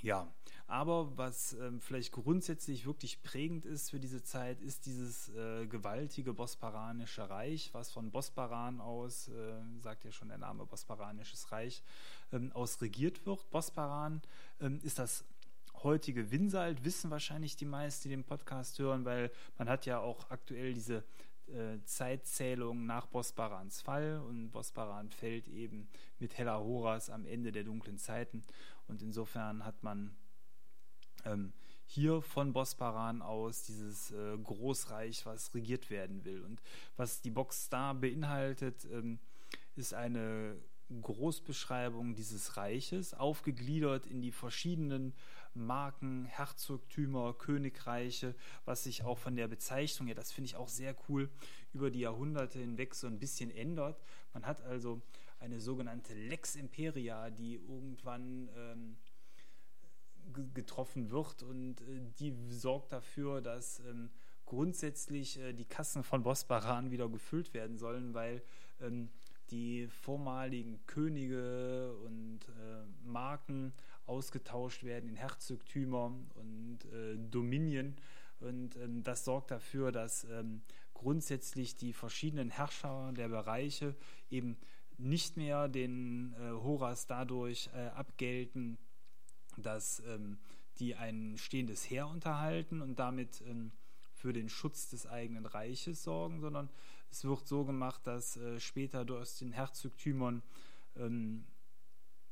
ja, 0.03 0.33
aber 0.67 1.17
was 1.17 1.55
ähm, 1.55 1.81
vielleicht 1.81 2.13
grundsätzlich 2.13 2.85
wirklich 2.85 3.23
prägend 3.23 3.65
ist 3.65 3.91
für 3.91 3.99
diese 3.99 4.23
Zeit, 4.23 4.61
ist 4.61 4.85
dieses 4.85 5.31
äh, 5.31 5.67
gewaltige 5.67 6.35
bosparanische 6.35 7.29
Reich, 7.29 7.71
was 7.73 7.91
von 7.91 8.11
Bosparan 8.11 8.81
aus, 8.81 9.29
äh, 9.29 9.81
sagt 9.81 10.05
ja 10.05 10.13
schon 10.13 10.29
der 10.29 10.37
Name 10.37 10.67
Bosparanisches 10.67 11.51
Reich, 11.53 11.83
ähm, 12.33 12.53
aus 12.53 12.83
regiert 12.83 13.25
wird. 13.25 13.49
Bosparan 13.51 14.21
ähm, 14.61 14.79
ist 14.83 14.99
das 14.99 15.25
heutige 15.83 16.31
Winsalt, 16.31 16.85
wissen 16.85 17.11
wahrscheinlich 17.11 17.57
die 17.57 17.65
meisten, 17.65 18.09
die 18.09 18.17
den 18.17 18.25
Podcast 18.25 18.79
hören, 18.79 19.05
weil 19.05 19.31
man 19.57 19.69
hat 19.69 19.87
ja 19.87 20.01
auch 20.01 20.31
aktuell 20.31 20.75
diese 20.75 21.05
äh, 21.49 21.83
Zeitzählung 21.85 22.85
nach 22.85 23.07
Bosparans 23.07 23.81
Fall 23.81 24.21
und 24.29 24.51
Bosparan 24.51 25.11
fällt 25.11 25.49
eben 25.49 25.89
mit 26.19 26.37
Hella 26.37 26.59
Horas 26.59 27.09
am 27.09 27.25
Ende 27.25 27.53
der 27.53 27.65
dunklen 27.65 27.97
Zeiten 27.97 28.43
und 28.89 29.03
insofern 29.03 29.65
hat 29.65 29.83
man 29.83 30.17
ähm, 31.25 31.53
hier 31.87 32.21
von 32.21 32.53
Bosparan 32.53 33.23
aus 33.23 33.63
dieses 33.63 34.11
äh, 34.11 34.37
Großreich, 34.37 35.25
was 35.25 35.55
regiert 35.55 35.89
werden 35.91 36.25
will. 36.25 36.43
Und 36.43 36.61
was 36.97 37.23
die 37.23 37.31
Box 37.31 37.69
da 37.71 37.95
beinhaltet, 37.95 38.87
ähm, 38.93 39.19
ist 39.75 39.95
eine 39.95 40.57
Großbeschreibung 41.03 42.15
dieses 42.15 42.57
Reiches, 42.57 43.15
aufgegliedert 43.15 44.07
in 44.07 44.21
die 44.21 44.33
verschiedenen 44.33 45.15
Marken, 45.55 46.25
Herzogtümer, 46.27 47.35
Königreiche, 47.35 48.35
was 48.65 48.85
sich 48.85 49.03
auch 49.03 49.19
von 49.19 49.37
der 49.37 49.49
Bezeichnung, 49.49 50.09
ja, 50.09 50.15
das 50.15 50.33
finde 50.33 50.47
ich 50.47 50.57
auch 50.57 50.69
sehr 50.69 50.95
cool, 51.09 51.31
über 51.73 51.91
die 51.91 52.01
Jahrhunderte 52.01 52.59
hinweg 52.59 52.95
so 52.95 53.07
ein 53.07 53.19
bisschen 53.19 53.51
ändert. 53.51 54.01
Man 54.33 54.47
hat 54.47 54.63
also 54.63 55.03
eine 55.41 55.61
sogenannte 55.61 56.15
Lex 56.15 56.57
Imperia, 56.57 57.31
die 57.31 57.55
irgendwann 57.55 58.49
ähm, 58.57 58.97
getroffen 60.55 61.11
wird 61.11 61.43
und 61.43 61.81
äh, 61.81 62.01
die 62.19 62.35
sorgt 62.49 62.93
dafür, 62.93 63.41
dass 63.41 63.81
ähm, 63.81 64.11
grundsätzlich 64.45 65.39
äh, 65.39 65.53
die 65.53 65.65
Kassen 65.65 66.03
von 66.03 66.23
Bosbaran 66.23 66.91
wieder 66.91 67.09
gefüllt 67.09 67.55
werden 67.55 67.79
sollen, 67.79 68.15
weil 68.15 68.43
ähm, 68.81 69.11
die 69.51 69.87
vormaligen 69.89 70.85
Könige 70.87 71.95
und 72.05 72.41
äh, 72.49 72.85
Marken 73.05 73.73
ausgetauscht 74.07 74.85
werden 74.85 75.09
in 75.09 75.17
Herzogtümer 75.17 76.13
und 76.35 76.79
äh, 76.93 77.17
Dominien. 77.31 77.97
Und 78.41 78.77
ähm, 78.77 79.03
das 79.03 79.25
sorgt 79.25 79.51
dafür, 79.51 79.93
dass 79.93 80.25
ähm, 80.25 80.63
grundsätzlich 80.95 81.77
die 81.77 81.93
verschiedenen 81.93 82.51
Herrscher 82.51 83.13
der 83.17 83.29
Bereiche 83.29 83.95
eben 84.31 84.57
nicht 84.99 85.37
mehr 85.37 85.69
den 85.69 86.35
äh, 86.35 86.51
Horas 86.51 87.07
dadurch 87.07 87.71
äh, 87.75 87.87
abgelten, 87.89 88.79
dass 89.57 90.01
ähm, 90.07 90.39
die 90.79 90.95
ein 90.95 91.37
stehendes 91.39 91.89
Heer 91.89 92.09
unterhalten 92.09 92.83
und 92.83 92.99
damit 92.99 93.41
ähm, 93.43 93.73
für 94.13 94.33
den 94.33 94.49
Schutz 94.49 94.89
des 94.89 95.07
eigenen 95.07 95.47
Reiches 95.47 96.03
sorgen, 96.03 96.41
sondern 96.41 96.69
es 97.11 97.25
wird 97.25 97.47
so 97.47 97.65
gemacht, 97.65 98.07
dass 98.07 98.37
äh, 98.37 98.61
später 98.61 99.07
aus 99.11 99.39
den 99.39 99.53
Herzogtümern 99.53 100.43
ähm, 100.97 101.47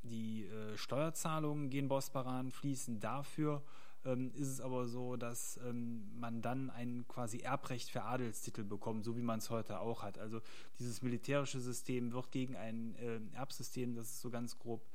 die 0.02 0.46
äh, 0.46 0.76
Steuerzahlungen 0.76 1.70
gehen 1.70 1.88
Bosparan 1.88 2.50
fließen. 2.50 3.00
Dafür 3.00 3.62
ähm, 4.06 4.32
ist 4.34 4.48
es 4.48 4.60
aber 4.60 4.86
so, 4.86 5.16
dass 5.16 5.58
ähm, 5.66 6.18
man 6.18 6.40
dann 6.40 6.70
ein 6.70 7.04
quasi 7.08 7.38
Erbrecht 7.40 7.90
für 7.90 8.02
Adelstitel 8.04 8.64
bekommt, 8.64 9.04
so 9.04 9.16
wie 9.16 9.22
man 9.22 9.38
es 9.38 9.50
heute 9.50 9.80
auch 9.80 10.02
hat. 10.02 10.18
Also 10.18 10.40
dieses 10.78 11.02
militärische 11.02 11.60
System 11.60 12.12
wird 12.12 12.30
gegen 12.30 12.56
ein 12.56 12.94
äh, 12.96 13.20
Erbsystem, 13.36 13.94
das 13.94 14.06
ist 14.10 14.20
so 14.20 14.30
ganz 14.30 14.58
grob 14.58 14.86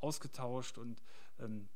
ausgetauscht 0.00 0.78
und 0.78 1.02
ähm, 1.38 1.68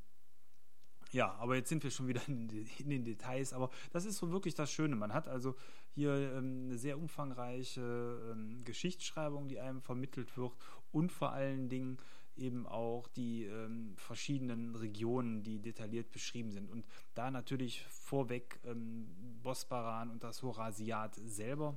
Ja, 1.12 1.32
aber 1.34 1.54
jetzt 1.56 1.68
sind 1.68 1.84
wir 1.84 1.90
schon 1.90 2.08
wieder 2.08 2.22
in, 2.26 2.48
den 2.48 3.04
Details. 3.04 3.52
Aber 3.52 3.70
das 3.92 4.04
ist 4.04 4.18
so 4.18 4.30
wirklich 4.32 4.54
das 4.54 4.70
Schöne. 4.72 4.96
Man 4.96 5.12
hat 5.12 5.28
also 5.28 5.54
hier 5.94 6.10
ähm, 6.12 6.64
eine 6.66 6.78
sehr 6.78 6.98
umfangreiche 6.98 8.32
ähm, 8.32 8.64
Geschichtsschreibung, 8.64 9.48
die 9.48 9.60
einem 9.60 9.80
vermittelt 9.80 10.36
wird 10.36 10.52
und 10.92 11.12
vor 11.12 11.30
allen 11.32 11.68
Dingen 11.68 11.98
eben 12.36 12.66
auch 12.66 13.08
die 13.08 13.44
ähm, 13.44 13.94
verschiedenen 13.96 14.74
Regionen, 14.74 15.42
die 15.42 15.60
detailliert 15.60 16.10
beschrieben 16.12 16.50
sind. 16.50 16.70
Und 16.70 16.84
da 17.14 17.30
natürlich 17.30 17.82
vorweg 17.86 18.60
ähm, 18.64 19.06
Bosbaran 19.42 20.10
und 20.10 20.24
das 20.24 20.42
Horasiat 20.42 21.14
selber. 21.14 21.76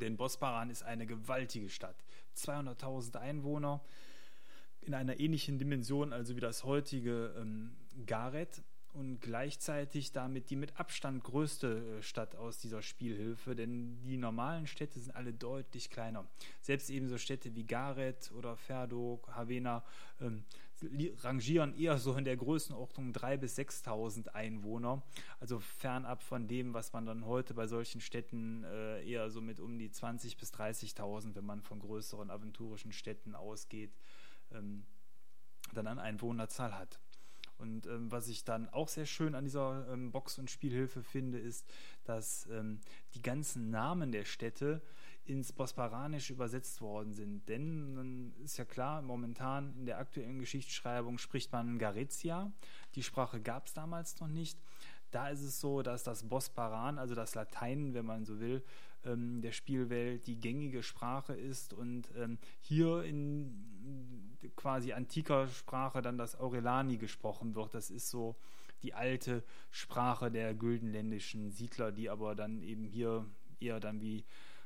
Denn 0.00 0.16
Bosbaran 0.16 0.70
ist 0.70 0.82
eine 0.82 1.06
gewaltige 1.06 1.68
Stadt. 1.68 1.96
200.000 2.36 3.16
Einwohner 3.16 3.82
in 4.80 4.94
einer 4.94 5.20
ähnlichen 5.20 5.58
Dimension, 5.58 6.12
also 6.12 6.34
wie 6.34 6.40
das 6.40 6.64
heutige 6.64 7.34
ähm, 7.38 7.76
Gareth 8.06 8.62
und 8.92 9.20
gleichzeitig 9.20 10.12
damit 10.12 10.50
die 10.50 10.56
mit 10.56 10.78
Abstand 10.78 11.24
größte 11.24 11.98
äh, 11.98 12.02
Stadt 12.02 12.36
aus 12.36 12.58
dieser 12.58 12.82
Spielhilfe, 12.82 13.54
denn 13.54 14.02
die 14.02 14.18
normalen 14.18 14.66
Städte 14.66 15.00
sind 15.00 15.14
alle 15.14 15.32
deutlich 15.32 15.90
kleiner. 15.90 16.26
Selbst 16.60 16.90
ebenso 16.90 17.16
Städte 17.16 17.54
wie 17.54 17.64
Gareth 17.64 18.32
oder 18.32 18.56
Ferdo, 18.56 19.22
Havena 19.28 19.82
ähm, 20.20 20.44
rangieren 21.20 21.74
eher 21.76 21.98
so 21.98 22.14
in 22.14 22.24
der 22.24 22.36
Größenordnung 22.36 23.12
3.000 23.12 23.36
bis 23.38 23.58
6.000 23.58 24.28
Einwohner, 24.28 25.02
also 25.40 25.60
fernab 25.60 26.22
von 26.22 26.48
dem, 26.48 26.74
was 26.74 26.92
man 26.92 27.06
dann 27.06 27.24
heute 27.24 27.54
bei 27.54 27.66
solchen 27.66 28.00
Städten 28.00 28.64
äh, 28.64 29.02
eher 29.08 29.30
so 29.30 29.40
mit 29.40 29.60
um 29.60 29.78
die 29.78 29.90
20.000 29.90 30.38
bis 30.38 30.52
30.000, 30.52 31.34
wenn 31.34 31.46
man 31.46 31.62
von 31.62 31.78
größeren 31.78 32.30
aventurischen 32.30 32.92
Städten 32.92 33.34
ausgeht, 33.34 33.96
ähm, 34.50 34.84
dann 35.72 35.86
an 35.86 35.98
Einwohnerzahl 35.98 36.76
hat. 36.76 37.00
Und 37.62 37.86
ähm, 37.86 38.10
was 38.10 38.26
ich 38.26 38.44
dann 38.44 38.68
auch 38.70 38.88
sehr 38.88 39.06
schön 39.06 39.36
an 39.36 39.44
dieser 39.44 39.86
ähm, 39.88 40.10
Box- 40.10 40.36
und 40.38 40.50
Spielhilfe 40.50 41.02
finde, 41.02 41.38
ist, 41.38 41.64
dass 42.02 42.48
ähm, 42.50 42.80
die 43.14 43.22
ganzen 43.22 43.70
Namen 43.70 44.10
der 44.10 44.24
Städte 44.24 44.82
ins 45.24 45.52
Bosparanische 45.52 46.32
übersetzt 46.32 46.80
worden 46.80 47.12
sind. 47.12 47.48
Denn 47.48 47.96
ähm, 47.96 48.32
ist 48.44 48.56
ja 48.56 48.64
klar, 48.64 49.00
momentan 49.00 49.74
in 49.78 49.86
der 49.86 49.98
aktuellen 49.98 50.40
Geschichtsschreibung 50.40 51.18
spricht 51.18 51.52
man 51.52 51.78
Garetia. 51.78 52.50
Die 52.96 53.04
Sprache 53.04 53.40
gab 53.40 53.66
es 53.66 53.74
damals 53.74 54.18
noch 54.18 54.26
nicht. 54.26 54.58
Da 55.12 55.28
ist 55.28 55.42
es 55.42 55.60
so, 55.60 55.82
dass 55.82 56.02
das 56.02 56.28
Bosparan, 56.28 56.98
also 56.98 57.14
das 57.14 57.36
Latein, 57.36 57.94
wenn 57.94 58.06
man 58.06 58.24
so 58.24 58.40
will, 58.40 58.64
ähm, 59.04 59.40
der 59.42 59.52
Spielwelt 59.52 60.26
die 60.26 60.38
gängige 60.38 60.82
Sprache 60.82 61.34
ist 61.34 61.72
und 61.72 62.10
ähm, 62.16 62.38
hier 62.60 63.02
in 63.02 64.38
quasi 64.56 64.92
antiker 64.92 65.48
Sprache 65.48 66.02
dann 66.02 66.18
das 66.18 66.38
Aurelani 66.38 66.96
gesprochen 66.96 67.54
wird. 67.54 67.74
Das 67.74 67.90
ist 67.90 68.10
so 68.10 68.36
die 68.82 68.94
alte 68.94 69.44
Sprache 69.70 70.30
der 70.30 70.54
güldenländischen 70.54 71.50
Siedler, 71.50 71.92
die 71.92 72.10
aber 72.10 72.34
dann 72.34 72.62
eben 72.62 72.84
hier 72.84 73.26
eher 73.60 73.80
dann 73.80 74.00
wie 74.00 74.24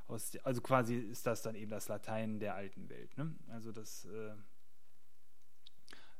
aus, 0.09 0.37
also 0.45 0.61
quasi 0.61 0.97
ist 0.97 1.27
das 1.27 1.43
dann 1.43 1.55
eben 1.55 1.71
das 1.71 1.89
Latein 1.89 2.39
der 2.39 2.55
alten 2.55 2.89
Welt. 2.89 3.17
Ne? 3.19 3.35
Also 3.49 3.73
das 3.73 4.05
äh, 4.07 4.33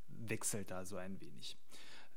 wechselt 0.09 0.71
da 0.71 0.85
so 0.85 0.97
ein 0.97 1.21
wenig. 1.21 1.57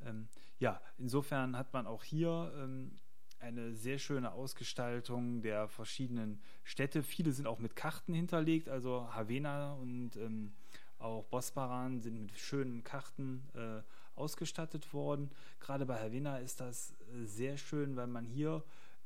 Ähm, 0.02 0.28
ja, 0.60 0.82
insofern 0.98 1.58
hat 1.58 1.74
man 1.74 1.86
auch 1.88 2.04
hier 2.04 2.52
ähm, 2.58 2.92
eine 3.40 3.74
sehr 3.74 3.98
schöne 3.98 4.32
Ausgestaltung 4.32 5.42
der 5.42 5.68
verschiedenen 5.68 6.42
Städte. 6.64 7.04
Viele 7.04 7.32
sind 7.32 7.48
auch 7.48 7.60
mit 7.60 7.76
Karten 7.76 8.14
hinterlegt, 8.14 8.70
also 8.70 9.14
Havena 9.14 9.74
und 9.74 10.16
ähm, 10.18 10.52
auch 11.00 11.24
Bosparan 11.26 12.02
sind 12.02 12.22
mit 12.22 12.38
schönen 12.38 12.84
Karten 12.84 13.44
äh, 13.56 13.82
ausgestattet 14.16 14.94
worden. 14.94 15.32
Gerade 15.60 15.86
bei 15.86 15.98
Havena 15.98 16.40
ist 16.40 16.60
das 16.60 16.92
äh, 16.92 17.26
sehr 17.26 17.58
schön, 17.58 17.96
weil 17.96 18.08
man 18.08 18.26
hier 18.26 18.64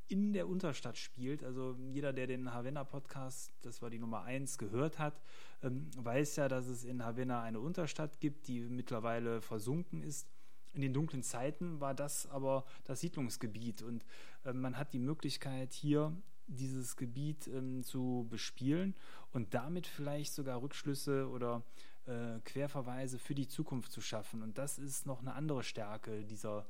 in 0.08 0.32
der 0.32 0.48
Unterstadt 0.48 0.98
spielt. 0.98 1.42
Also 1.42 1.76
jeder, 1.88 2.12
der 2.12 2.26
den 2.26 2.52
Havena-Podcast, 2.52 3.52
das 3.62 3.80
war 3.80 3.90
die 3.90 3.98
Nummer 3.98 4.22
1, 4.22 4.58
gehört 4.58 4.98
hat, 4.98 5.14
ähm, 5.62 5.90
weiß 5.96 6.36
ja, 6.36 6.48
dass 6.48 6.66
es 6.66 6.84
in 6.84 7.04
Havena 7.04 7.42
eine 7.42 7.60
Unterstadt 7.60 8.20
gibt, 8.20 8.48
die 8.48 8.60
mittlerweile 8.60 9.40
versunken 9.40 10.02
ist. 10.02 10.28
In 10.74 10.82
den 10.82 10.92
dunklen 10.92 11.22
Zeiten 11.22 11.80
war 11.80 11.94
das 11.94 12.26
aber 12.26 12.64
das 12.84 13.00
Siedlungsgebiet 13.00 13.82
und 13.82 14.04
äh, 14.44 14.52
man 14.52 14.76
hat 14.76 14.92
die 14.92 14.98
Möglichkeit 14.98 15.72
hier 15.72 16.12
dieses 16.46 16.96
Gebiet 16.96 17.46
ähm, 17.46 17.82
zu 17.82 18.26
bespielen 18.28 18.94
und 19.32 19.54
damit 19.54 19.86
vielleicht 19.86 20.34
sogar 20.34 20.60
Rückschlüsse 20.60 21.28
oder 21.28 21.62
äh, 22.06 22.40
Querverweise 22.44 23.18
für 23.18 23.34
die 23.34 23.48
Zukunft 23.48 23.92
zu 23.92 24.00
schaffen. 24.00 24.42
Und 24.42 24.58
das 24.58 24.78
ist 24.78 25.06
noch 25.06 25.20
eine 25.20 25.34
andere 25.34 25.62
Stärke 25.62 26.24
dieser, 26.24 26.66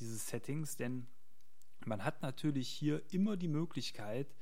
dieses 0.00 0.26
Settings, 0.26 0.76
denn 0.76 1.06
man 1.86 2.04
hat 2.04 2.22
natürlich 2.22 2.68
hier 2.68 3.02
immer 3.12 3.36
die 3.36 3.48
Möglichkeit, 3.48 4.34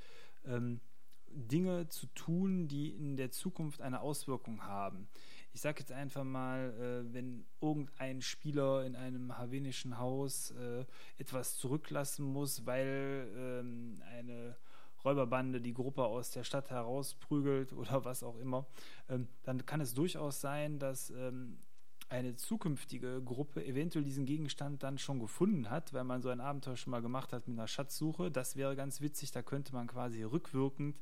ähm, 0.44 0.80
Dinge 1.28 1.88
zu 1.88 2.06
tun, 2.14 2.66
die 2.66 2.90
in 2.90 3.16
der 3.16 3.30
Zukunft 3.30 3.82
eine 3.82 4.00
Auswirkung 4.00 4.62
haben. 4.62 5.08
Ich 5.56 5.62
sage 5.62 5.78
jetzt 5.78 5.90
einfach 5.92 6.22
mal, 6.22 6.74
äh, 6.78 7.14
wenn 7.14 7.46
irgendein 7.62 8.20
Spieler 8.20 8.84
in 8.84 8.94
einem 8.94 9.38
havenischen 9.38 9.96
Haus 9.96 10.50
äh, 10.50 10.84
etwas 11.16 11.56
zurücklassen 11.56 12.26
muss, 12.26 12.66
weil 12.66 13.26
ähm, 13.34 14.02
eine 14.12 14.54
Räuberbande 15.02 15.62
die 15.62 15.72
Gruppe 15.72 16.04
aus 16.04 16.30
der 16.30 16.44
Stadt 16.44 16.68
herausprügelt 16.68 17.72
oder 17.72 18.04
was 18.04 18.22
auch 18.22 18.36
immer, 18.36 18.66
ähm, 19.08 19.28
dann 19.44 19.64
kann 19.64 19.80
es 19.80 19.94
durchaus 19.94 20.42
sein, 20.42 20.78
dass 20.78 21.08
ähm, 21.08 21.56
eine 22.10 22.36
zukünftige 22.36 23.22
Gruppe 23.22 23.64
eventuell 23.64 24.04
diesen 24.04 24.26
Gegenstand 24.26 24.82
dann 24.82 24.98
schon 24.98 25.18
gefunden 25.18 25.70
hat, 25.70 25.94
weil 25.94 26.04
man 26.04 26.20
so 26.20 26.28
ein 26.28 26.40
Abenteuer 26.40 26.76
schon 26.76 26.90
mal 26.90 27.00
gemacht 27.00 27.32
hat 27.32 27.48
mit 27.48 27.58
einer 27.58 27.66
Schatzsuche. 27.66 28.30
Das 28.30 28.56
wäre 28.56 28.76
ganz 28.76 29.00
witzig, 29.00 29.32
da 29.32 29.40
könnte 29.40 29.72
man 29.72 29.86
quasi 29.86 30.22
rückwirkend 30.22 31.00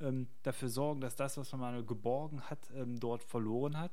ähm, 0.00 0.28
dafür 0.42 0.68
sorgen, 0.68 1.00
dass 1.00 1.16
das, 1.16 1.36
was 1.36 1.52
man 1.52 1.60
mal 1.60 1.84
geborgen 1.84 2.42
hat, 2.42 2.70
ähm, 2.74 2.98
dort 2.98 3.22
verloren 3.22 3.78
hat. 3.78 3.92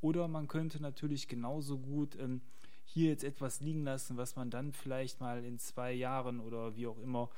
Oder 0.00 0.28
man 0.28 0.48
könnte 0.48 0.82
natürlich 0.82 1.28
genauso 1.28 1.78
gut 1.78 2.16
ähm, 2.18 2.40
hier 2.84 3.08
jetzt 3.08 3.24
etwas 3.24 3.60
liegen 3.60 3.84
lassen, 3.84 4.16
was 4.16 4.36
man 4.36 4.50
dann 4.50 4.72
vielleicht 4.72 5.20
mal 5.20 5.44
in 5.44 5.58
zwei 5.58 5.92
Jahren 5.92 6.40
oder 6.40 6.76
wie 6.76 6.86
auch 6.86 6.98
immer 6.98 7.30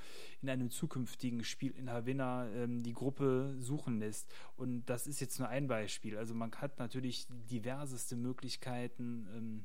in 0.43 0.51
einem 0.51 0.71
zukünftigen 0.71 1.45
Spiel 1.45 1.73
in 1.77 1.91
Havana 1.91 2.49
ähm, 2.51 2.83
die 2.83 2.93
Gruppe 2.93 3.55
suchen 3.61 3.99
lässt. 3.99 4.29
Und 4.57 4.87
das 4.87 5.07
ist 5.07 5.21
jetzt 5.21 5.39
nur 5.39 5.49
ein 5.49 5.69
Beispiel. 5.69 6.17
Also 6.17 6.35
man 6.35 6.51
hat 6.53 6.79
natürlich 6.79 7.27
diverseste 7.29 8.17
Möglichkeiten, 8.17 9.29
ähm, 9.37 9.65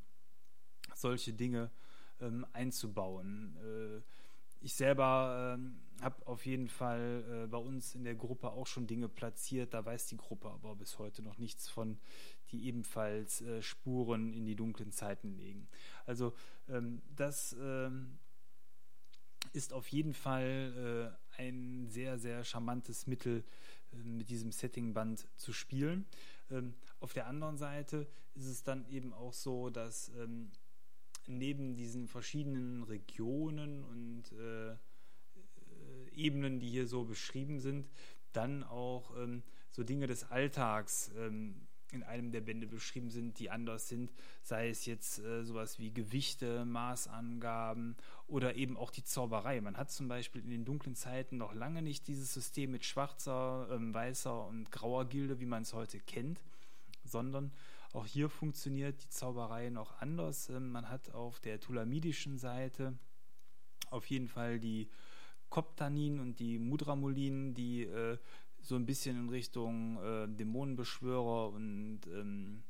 solche 0.94 1.34
Dinge 1.34 1.72
ähm, 2.22 2.46
einzubauen. 2.54 3.58
Äh, 3.58 4.02
ich 4.62 4.74
selber 4.74 5.58
äh, 5.58 6.02
habe 6.04 6.28
auf 6.28 6.46
jeden 6.46 6.68
Fall 6.68 7.24
äh, 7.46 7.48
bei 7.48 7.58
uns 7.58 7.96
in 7.96 8.04
der 8.04 8.16
Gruppe 8.16 8.52
auch 8.52 8.68
schon 8.68 8.88
Dinge 8.88 9.10
platziert. 9.10 9.74
Da 9.74 9.86
weiß 9.86 10.08
die 10.08 10.18
Gruppe 10.18 10.50
aber 10.50 10.76
bis 10.76 11.00
heute 11.00 11.22
noch 11.22 11.38
nichts 11.38 11.70
von, 11.70 12.00
die 12.52 12.66
ebenfalls 12.68 13.42
äh, 13.42 13.62
Spuren 13.62 14.34
in 14.34 14.46
die 14.46 14.56
dunklen 14.56 14.92
Zeiten 14.92 15.36
legen. 15.36 15.68
Also 16.06 16.34
ähm, 16.68 17.02
das 17.16 17.56
ähm, 17.60 18.18
ist 19.54 19.74
auf 19.74 19.88
jeden 19.90 20.14
Fall 20.14 21.16
äh, 21.38 21.42
ein 21.42 21.88
sehr, 21.90 22.18
sehr 22.18 22.44
charmantes 22.44 23.08
Mittel, 23.08 23.44
äh, 23.94 23.98
mit 23.98 24.30
diesem 24.30 24.52
Setting-Band 24.52 25.28
zu 25.36 25.54
spielen. 25.54 26.06
Ähm, 26.52 26.74
auf 27.00 27.14
der 27.14 27.28
anderen 27.28 27.58
Seite 27.58 28.08
ist 28.36 28.48
es 28.48 28.64
dann 28.64 28.88
eben 28.90 29.14
auch 29.14 29.34
so, 29.34 29.70
dass 29.70 30.10
ähm, 30.18 30.52
neben 31.30 31.76
diesen 31.76 32.08
verschiedenen 32.08 32.84
Regionen 32.84 33.84
und 33.84 34.24
äh, 34.34 34.72
äh, 34.72 34.76
Ebenen, 36.14 36.60
die 36.60 36.70
hier 36.70 36.88
so 36.88 37.06
beschrieben 37.06 37.60
sind, 37.60 37.88
dann 38.34 38.64
auch 38.64 39.16
ähm, 39.18 39.44
so 39.70 39.84
Dinge 39.84 40.08
des 40.08 40.30
Alltags 40.30 41.12
ähm, 41.18 41.68
in 41.92 42.04
einem 42.04 42.32
der 42.32 42.42
Bände 42.42 42.68
beschrieben 42.68 43.10
sind, 43.10 43.40
die 43.40 43.50
anders 43.50 43.88
sind, 43.88 44.12
sei 44.44 44.70
es 44.70 44.86
jetzt 44.86 45.20
äh, 45.20 45.44
sowas 45.44 45.80
wie 45.80 45.92
Gewichte, 45.92 46.66
Maßangaben 46.66 47.96
oder 48.28 48.56
eben 48.56 48.78
auch 48.78 48.92
die 48.92 49.04
Zauberei. 49.04 49.60
Man 49.62 49.78
hat 49.78 49.92
zum 49.92 50.08
Beispiel 50.08 50.44
in 50.44 50.52
den 50.52 50.66
dunklen 50.66 50.96
Zeiten 50.96 51.38
noch 51.38 51.54
lange 51.54 51.82
nicht 51.82 52.08
dieses 52.08 52.34
System 52.34 52.72
mit 52.72 52.86
schwarzer, 52.86 53.68
ähm, 53.72 53.94
weißer 53.94 54.48
und 54.48 54.72
grauer 54.72 55.06
Gilde, 55.06 55.40
wie 55.40 55.46
man 55.46 55.64
es 55.64 55.74
heute 55.74 56.00
kennt, 56.00 56.40
sondern 57.04 57.52
auch 57.94 58.06
hier 58.06 58.30
funktioniert 58.30 59.04
die 59.04 59.10
Zauberei 59.10 59.70
noch 59.70 60.00
anders. 60.02 60.50
Ähm, 60.50 60.72
man 60.72 60.90
hat 60.90 61.12
auf 61.12 61.40
der 61.40 61.60
tulamidischen 61.60 62.38
Seite 62.38 62.98
auf 63.90 64.06
jeden 64.08 64.28
Fall 64.28 64.60
die 64.60 64.90
Koptanin 65.50 66.20
und 66.20 66.40
die 66.40 66.60
Mudramulin, 66.60 67.54
die 67.54 67.84
äh, 67.84 68.18
so 68.62 68.76
ein 68.76 68.86
bisschen 68.86 69.18
in 69.18 69.30
Richtung 69.30 69.98
äh, 70.04 70.28
Dämonenbeschwörer 70.28 71.50
und 71.50 72.02
ähm, 72.08 72.64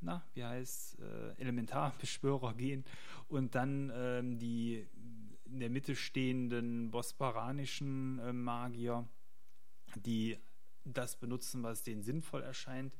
na, 0.00 0.24
wie 0.34 0.44
heißt 0.44 0.98
äh, 0.98 1.40
Elementarbeschwörer 1.40 2.54
gehen 2.54 2.84
und 3.28 3.54
dann 3.54 3.92
ähm, 3.94 4.38
die 4.38 4.86
in 5.44 5.60
der 5.60 5.70
Mitte 5.70 5.94
stehenden 5.94 6.90
bosparanischen 6.90 8.18
äh, 8.20 8.32
Magier, 8.32 9.06
die 9.96 10.38
das 10.84 11.16
benutzen, 11.16 11.62
was 11.62 11.82
denen 11.82 12.02
sinnvoll 12.02 12.42
erscheint. 12.42 12.96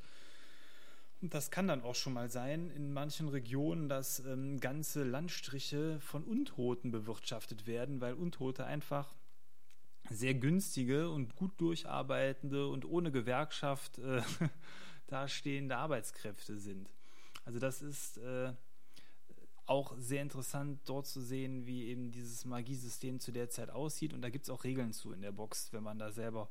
Das 1.22 1.50
kann 1.50 1.68
dann 1.68 1.82
auch 1.82 1.94
schon 1.94 2.14
mal 2.14 2.30
sein 2.30 2.70
in 2.70 2.92
manchen 2.92 3.28
Regionen, 3.28 3.88
dass 3.88 4.20
ähm, 4.20 4.58
ganze 4.58 5.04
Landstriche 5.04 6.00
von 6.00 6.24
Untoten 6.24 6.90
bewirtschaftet 6.90 7.66
werden, 7.66 8.00
weil 8.00 8.14
Untote 8.14 8.64
einfach 8.64 9.14
sehr 10.08 10.34
günstige 10.34 11.10
und 11.10 11.36
gut 11.36 11.52
durcharbeitende 11.60 12.68
und 12.68 12.84
ohne 12.86 13.12
Gewerkschaft 13.12 13.98
äh, 13.98 14.22
dastehende 15.08 15.76
Arbeitskräfte 15.76 16.58
sind. 16.58 16.88
Also 17.44 17.58
das 17.58 17.82
ist 17.82 18.16
äh, 18.18 18.52
auch 19.66 19.94
sehr 19.98 20.22
interessant 20.22 20.80
dort 20.86 21.06
zu 21.06 21.20
sehen, 21.20 21.66
wie 21.66 21.86
eben 21.86 22.10
dieses 22.10 22.44
Magiesystem 22.44 23.20
zu 23.20 23.30
der 23.30 23.50
Zeit 23.50 23.70
aussieht. 23.70 24.12
Und 24.14 24.22
da 24.22 24.30
gibt 24.30 24.46
es 24.46 24.50
auch 24.50 24.64
Regeln 24.64 24.92
zu 24.92 25.12
in 25.12 25.20
der 25.20 25.32
Box, 25.32 25.72
wenn 25.72 25.82
man 25.82 25.98
da 25.98 26.10
selber 26.10 26.50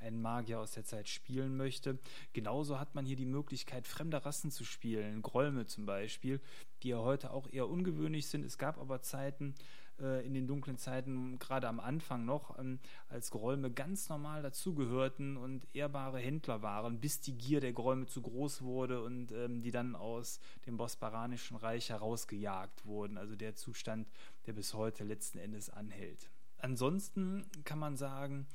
einen 0.00 0.20
Magier 0.20 0.60
aus 0.60 0.72
der 0.72 0.84
Zeit 0.84 1.08
spielen 1.08 1.56
möchte. 1.56 1.98
Genauso 2.32 2.78
hat 2.78 2.94
man 2.94 3.06
hier 3.06 3.16
die 3.16 3.26
Möglichkeit, 3.26 3.86
fremde 3.86 4.24
Rassen 4.24 4.50
zu 4.50 4.64
spielen, 4.64 5.22
Grolme 5.22 5.66
zum 5.66 5.86
Beispiel, 5.86 6.40
die 6.82 6.88
ja 6.88 6.98
heute 6.98 7.30
auch 7.32 7.48
eher 7.50 7.68
ungewöhnlich 7.68 8.28
sind. 8.28 8.44
Es 8.44 8.58
gab 8.58 8.78
aber 8.78 9.02
Zeiten, 9.02 9.54
äh, 10.00 10.26
in 10.26 10.34
den 10.34 10.46
dunklen 10.46 10.76
Zeiten, 10.76 11.38
gerade 11.38 11.68
am 11.68 11.80
Anfang 11.80 12.24
noch, 12.24 12.58
ähm, 12.58 12.80
als 13.08 13.30
Gräume 13.30 13.70
ganz 13.70 14.08
normal 14.08 14.42
dazugehörten 14.42 15.36
und 15.36 15.66
ehrbare 15.72 16.18
Händler 16.18 16.62
waren, 16.62 17.00
bis 17.00 17.20
die 17.20 17.36
Gier 17.36 17.60
der 17.60 17.72
Gräume 17.72 18.06
zu 18.06 18.20
groß 18.20 18.62
wurde 18.62 19.02
und 19.02 19.32
ähm, 19.32 19.62
die 19.62 19.70
dann 19.70 19.96
aus 19.96 20.40
dem 20.66 20.76
Bosporanischen 20.76 21.56
Reich 21.56 21.90
herausgejagt 21.90 22.84
wurden. 22.84 23.16
Also 23.16 23.36
der 23.36 23.54
Zustand, 23.54 24.08
der 24.46 24.52
bis 24.52 24.74
heute 24.74 25.04
letzten 25.04 25.38
Endes 25.38 25.70
anhält. 25.70 26.28
Ansonsten 26.58 27.46
kann 27.64 27.78
man 27.78 27.96
sagen, 27.96 28.46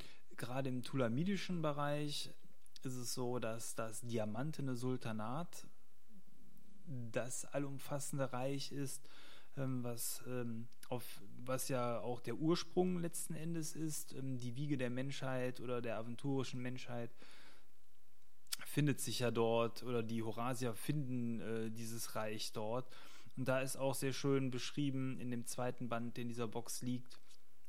gerade 0.41 0.69
im 0.69 0.81
tulamidischen 0.81 1.61
Bereich 1.61 2.31
ist 2.83 2.95
es 2.95 3.13
so, 3.13 3.37
dass 3.37 3.75
das 3.75 4.01
diamantene 4.01 4.75
Sultanat 4.75 5.67
das 7.11 7.45
allumfassende 7.45 8.33
Reich 8.33 8.71
ist, 8.71 9.07
ähm, 9.55 9.83
was, 9.83 10.23
ähm, 10.27 10.67
auf, 10.89 11.21
was 11.45 11.69
ja 11.69 11.99
auch 11.99 12.19
der 12.19 12.35
Ursprung 12.35 12.99
letzten 12.99 13.35
Endes 13.35 13.75
ist, 13.75 14.13
ähm, 14.13 14.39
die 14.39 14.55
Wiege 14.55 14.77
der 14.77 14.89
Menschheit 14.89 15.59
oder 15.59 15.79
der 15.79 15.97
aventurischen 15.97 16.59
Menschheit 16.59 17.11
findet 18.65 18.99
sich 18.99 19.19
ja 19.19 19.29
dort 19.29 19.83
oder 19.83 20.01
die 20.01 20.23
Horasier 20.23 20.73
finden 20.73 21.39
äh, 21.39 21.69
dieses 21.69 22.15
Reich 22.15 22.51
dort. 22.51 22.89
Und 23.37 23.47
da 23.47 23.61
ist 23.61 23.77
auch 23.77 23.93
sehr 23.93 24.13
schön 24.13 24.49
beschrieben 24.49 25.19
in 25.19 25.29
dem 25.29 25.45
zweiten 25.45 25.87
Band, 25.87 26.17
der 26.17 26.23
in 26.23 26.29
dieser 26.29 26.47
Box 26.47 26.81
liegt, 26.81 27.19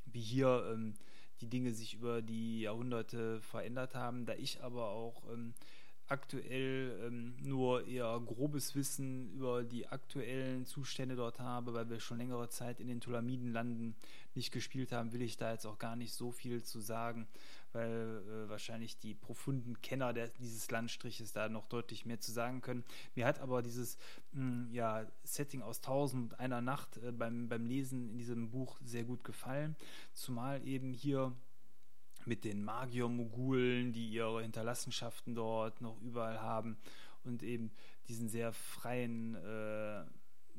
wie 0.06 0.22
hier 0.22 0.70
ähm, 0.72 0.94
die 1.42 1.48
Dinge 1.48 1.72
sich 1.72 1.94
über 1.94 2.22
die 2.22 2.62
Jahrhunderte 2.62 3.40
verändert 3.42 3.94
haben. 3.94 4.24
Da 4.24 4.34
ich 4.34 4.62
aber 4.62 4.88
auch 4.88 5.22
ähm, 5.32 5.54
aktuell 6.12 7.00
ähm, 7.06 7.34
nur 7.42 7.86
eher 7.86 8.20
grobes 8.20 8.74
Wissen 8.74 9.32
über 9.32 9.64
die 9.64 9.88
aktuellen 9.88 10.66
Zustände 10.66 11.16
dort 11.16 11.40
habe, 11.40 11.72
weil 11.72 11.88
wir 11.88 12.00
schon 12.00 12.18
längere 12.18 12.50
Zeit 12.50 12.80
in 12.80 12.86
den 12.86 13.00
Tulamidenlanden 13.00 13.96
nicht 14.34 14.52
gespielt 14.52 14.92
haben, 14.92 15.14
will 15.14 15.22
ich 15.22 15.38
da 15.38 15.52
jetzt 15.52 15.66
auch 15.66 15.78
gar 15.78 15.96
nicht 15.96 16.12
so 16.12 16.30
viel 16.30 16.62
zu 16.62 16.80
sagen, 16.80 17.26
weil 17.72 17.88
äh, 18.28 18.48
wahrscheinlich 18.50 18.98
die 18.98 19.14
profunden 19.14 19.80
Kenner 19.80 20.12
der, 20.12 20.28
dieses 20.28 20.70
Landstriches 20.70 21.32
da 21.32 21.48
noch 21.48 21.66
deutlich 21.66 22.04
mehr 22.04 22.20
zu 22.20 22.30
sagen 22.30 22.60
können. 22.60 22.84
Mir 23.14 23.24
hat 23.24 23.40
aber 23.40 23.62
dieses 23.62 23.96
mh, 24.32 24.40
hm, 24.40 24.68
ja, 24.72 25.06
Setting 25.24 25.62
aus 25.62 25.80
Tausend 25.80 26.38
einer 26.38 26.60
Nacht 26.60 26.98
äh, 26.98 27.10
beim, 27.10 27.48
beim 27.48 27.64
Lesen 27.64 28.10
in 28.10 28.18
diesem 28.18 28.50
Buch 28.50 28.78
sehr 28.84 29.04
gut 29.04 29.24
gefallen, 29.24 29.76
zumal 30.12 30.62
eben 30.66 30.92
hier 30.92 31.32
mit 32.26 32.44
den 32.44 32.64
Magier-Mogulen, 32.64 33.92
die 33.92 34.08
ihre 34.08 34.42
Hinterlassenschaften 34.42 35.34
dort 35.34 35.80
noch 35.80 36.00
überall 36.02 36.40
haben 36.40 36.76
und 37.24 37.42
eben 37.42 37.70
diesen 38.08 38.28
sehr 38.28 38.52
freien, 38.52 39.34
äh, 39.34 40.04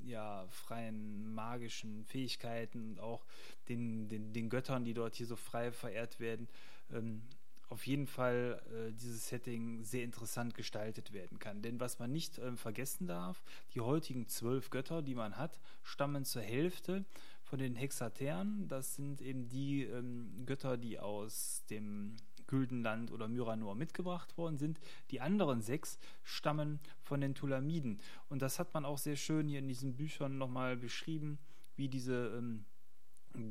ja, 0.05 0.45
freien 0.49 1.33
magischen 1.33 2.03
Fähigkeiten 2.05 2.91
und 2.91 2.99
auch 2.99 3.25
den, 3.69 4.07
den, 4.09 4.33
den 4.33 4.49
Göttern, 4.49 4.85
die 4.85 4.93
dort 4.93 5.15
hier 5.15 5.27
so 5.27 5.35
frei 5.35 5.71
verehrt 5.71 6.19
werden, 6.19 6.47
ähm, 6.91 7.21
auf 7.69 7.87
jeden 7.87 8.05
Fall 8.05 8.61
äh, 8.71 8.91
dieses 8.93 9.27
Setting 9.27 9.83
sehr 9.83 10.03
interessant 10.03 10.53
gestaltet 10.53 11.11
werden 11.11 11.39
kann. 11.39 11.61
Denn 11.61 11.79
was 11.79 11.97
man 11.97 12.11
nicht 12.11 12.37
äh, 12.37 12.55
vergessen 12.55 13.07
darf, 13.07 13.41
die 13.73 13.81
heutigen 13.81 14.27
zwölf 14.27 14.69
Götter, 14.69 15.01
die 15.01 15.15
man 15.15 15.37
hat, 15.37 15.59
stammen 15.81 16.23
zur 16.23 16.43
Hälfte 16.43 17.03
von 17.53 17.59
den 17.59 17.75
Hexateren. 17.75 18.67
Das 18.67 18.95
sind 18.95 19.21
eben 19.21 19.47
die 19.47 19.83
ähm, 19.83 20.43
Götter, 20.47 20.75
die 20.75 20.97
aus 20.97 21.63
dem 21.69 22.15
Güldenland 22.47 23.11
oder 23.11 23.27
Myranor 23.27 23.75
mitgebracht 23.75 24.39
worden 24.39 24.57
sind. 24.57 24.79
Die 25.11 25.21
anderen 25.21 25.61
sechs 25.61 25.99
stammen 26.23 26.79
von 27.03 27.21
den 27.21 27.35
Tulamiden. 27.35 27.99
Und 28.27 28.41
das 28.41 28.57
hat 28.57 28.73
man 28.73 28.85
auch 28.85 28.97
sehr 28.97 29.17
schön 29.17 29.47
hier 29.47 29.59
in 29.59 29.67
diesen 29.67 29.95
Büchern 29.95 30.39
nochmal 30.39 30.75
beschrieben, 30.75 31.37
wie 31.75 31.89
diese 31.89 32.35
ähm, 32.35 32.65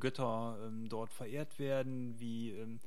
Götter 0.01 0.59
ähm, 0.67 0.89
dort 0.89 1.13
verehrt 1.13 1.61
werden, 1.61 2.19
wie 2.19 2.51
ähm, 2.51 2.81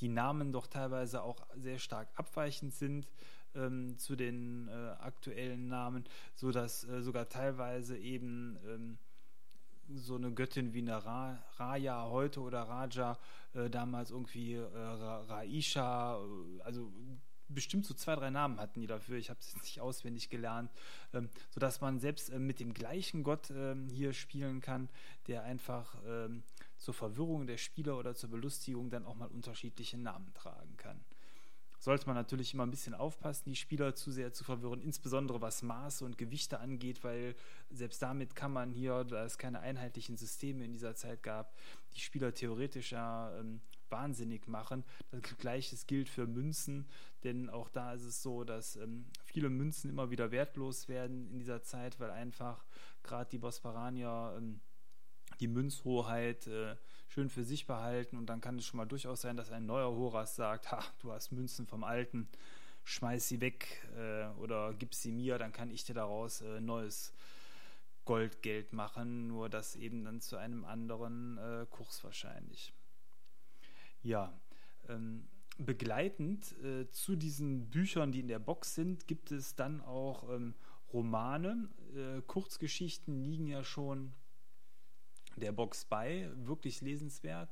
die 0.00 0.08
Namen 0.08 0.50
doch 0.50 0.66
teilweise 0.66 1.22
auch 1.22 1.46
sehr 1.54 1.78
stark 1.78 2.08
abweichend 2.16 2.74
sind 2.74 3.06
ähm, 3.54 3.96
zu 3.98 4.16
den 4.16 4.66
äh, 4.66 4.72
aktuellen 4.72 5.68
Namen, 5.68 6.02
sodass 6.34 6.82
äh, 6.88 7.02
sogar 7.02 7.28
teilweise 7.28 7.96
eben 7.96 8.58
ähm, 8.66 8.98
so 9.94 10.16
eine 10.16 10.32
Göttin 10.32 10.72
wie 10.74 10.80
eine 10.80 11.04
Ra 11.04 11.42
Raya 11.56 12.08
heute 12.08 12.40
oder 12.40 12.62
Raja, 12.62 13.18
äh, 13.54 13.70
damals 13.70 14.10
irgendwie 14.10 14.54
äh, 14.54 14.64
Ra 14.64 15.22
Raisha, 15.22 16.18
äh, 16.18 16.62
also 16.62 16.92
bestimmt 17.48 17.86
so 17.86 17.94
zwei, 17.94 18.16
drei 18.16 18.30
Namen 18.30 18.58
hatten 18.58 18.80
die 18.80 18.86
dafür. 18.86 19.16
Ich 19.18 19.30
habe 19.30 19.40
es 19.40 19.54
nicht 19.62 19.80
auswendig 19.80 20.28
gelernt, 20.28 20.70
ähm, 21.12 21.28
sodass 21.50 21.80
man 21.80 22.00
selbst 22.00 22.30
äh, 22.30 22.38
mit 22.38 22.60
dem 22.60 22.74
gleichen 22.74 23.22
Gott 23.22 23.50
ähm, 23.50 23.88
hier 23.88 24.12
spielen 24.12 24.60
kann, 24.60 24.88
der 25.28 25.44
einfach 25.44 25.96
ähm, 26.06 26.42
zur 26.76 26.94
Verwirrung 26.94 27.46
der 27.46 27.58
Spieler 27.58 27.98
oder 27.98 28.14
zur 28.14 28.30
Belustigung 28.30 28.90
dann 28.90 29.06
auch 29.06 29.14
mal 29.14 29.28
unterschiedliche 29.28 29.98
Namen 29.98 30.32
tragen 30.34 30.76
kann 30.76 31.00
sollte 31.86 32.06
man 32.06 32.16
natürlich 32.16 32.52
immer 32.52 32.66
ein 32.66 32.72
bisschen 32.72 32.94
aufpassen, 32.94 33.48
die 33.48 33.54
Spieler 33.54 33.94
zu 33.94 34.10
sehr 34.10 34.32
zu 34.32 34.42
verwirren, 34.42 34.80
insbesondere 34.80 35.40
was 35.40 35.62
Maße 35.62 36.04
und 36.04 36.18
Gewichte 36.18 36.58
angeht, 36.58 37.04
weil 37.04 37.36
selbst 37.70 38.02
damit 38.02 38.34
kann 38.34 38.52
man 38.52 38.72
hier, 38.72 39.04
da 39.04 39.24
es 39.24 39.38
keine 39.38 39.60
einheitlichen 39.60 40.16
Systeme 40.16 40.64
in 40.64 40.72
dieser 40.72 40.96
Zeit 40.96 41.22
gab, 41.22 41.54
die 41.94 42.00
Spieler 42.00 42.34
theoretisch 42.34 42.90
ja 42.90 43.32
ähm, 43.38 43.60
wahnsinnig 43.88 44.48
machen. 44.48 44.82
Das 45.12 45.38
Gleiches 45.38 45.86
gilt 45.86 46.08
für 46.08 46.26
Münzen, 46.26 46.88
denn 47.22 47.48
auch 47.50 47.68
da 47.68 47.92
ist 47.92 48.02
es 48.02 48.20
so, 48.20 48.42
dass 48.42 48.74
ähm, 48.74 49.06
viele 49.24 49.48
Münzen 49.48 49.88
immer 49.88 50.10
wieder 50.10 50.32
wertlos 50.32 50.88
werden 50.88 51.30
in 51.30 51.38
dieser 51.38 51.62
Zeit, 51.62 52.00
weil 52.00 52.10
einfach 52.10 52.64
gerade 53.04 53.30
die 53.30 53.38
Bosparanier 53.38 54.34
ähm, 54.36 54.58
die 55.38 55.46
Münzhoheit 55.46 56.48
äh, 56.48 56.74
schön 57.08 57.28
für 57.28 57.44
sich 57.44 57.66
behalten 57.66 58.16
und 58.16 58.26
dann 58.26 58.40
kann 58.40 58.58
es 58.58 58.66
schon 58.66 58.78
mal 58.78 58.86
durchaus 58.86 59.20
sein, 59.20 59.36
dass 59.36 59.50
ein 59.50 59.66
neuer 59.66 59.90
Horas 59.90 60.36
sagt, 60.36 60.70
ha, 60.72 60.82
du 61.00 61.12
hast 61.12 61.32
Münzen 61.32 61.66
vom 61.66 61.84
Alten, 61.84 62.28
schmeiß 62.84 63.28
sie 63.28 63.40
weg 63.40 63.86
äh, 63.96 64.26
oder 64.40 64.74
gib 64.74 64.94
sie 64.94 65.12
mir, 65.12 65.38
dann 65.38 65.52
kann 65.52 65.70
ich 65.70 65.84
dir 65.84 65.94
daraus 65.94 66.40
äh, 66.40 66.60
neues 66.60 67.12
Goldgeld 68.04 68.72
machen, 68.72 69.26
nur 69.26 69.48
das 69.48 69.76
eben 69.76 70.04
dann 70.04 70.20
zu 70.20 70.36
einem 70.36 70.64
anderen 70.64 71.38
äh, 71.38 71.66
Kurs 71.68 72.02
wahrscheinlich. 72.04 72.72
Ja, 74.02 74.32
ähm, 74.88 75.26
begleitend 75.58 76.52
äh, 76.62 76.88
zu 76.90 77.16
diesen 77.16 77.68
Büchern, 77.70 78.12
die 78.12 78.20
in 78.20 78.28
der 78.28 78.38
Box 78.38 78.74
sind, 78.74 79.06
gibt 79.06 79.32
es 79.32 79.54
dann 79.56 79.80
auch 79.80 80.30
ähm, 80.30 80.54
Romane. 80.92 81.68
Äh, 81.94 82.22
Kurzgeschichten 82.22 83.22
liegen 83.22 83.46
ja 83.46 83.64
schon 83.64 84.12
der 85.36 85.52
Box 85.52 85.84
bei, 85.84 86.30
wirklich 86.34 86.80
lesenswert, 86.80 87.50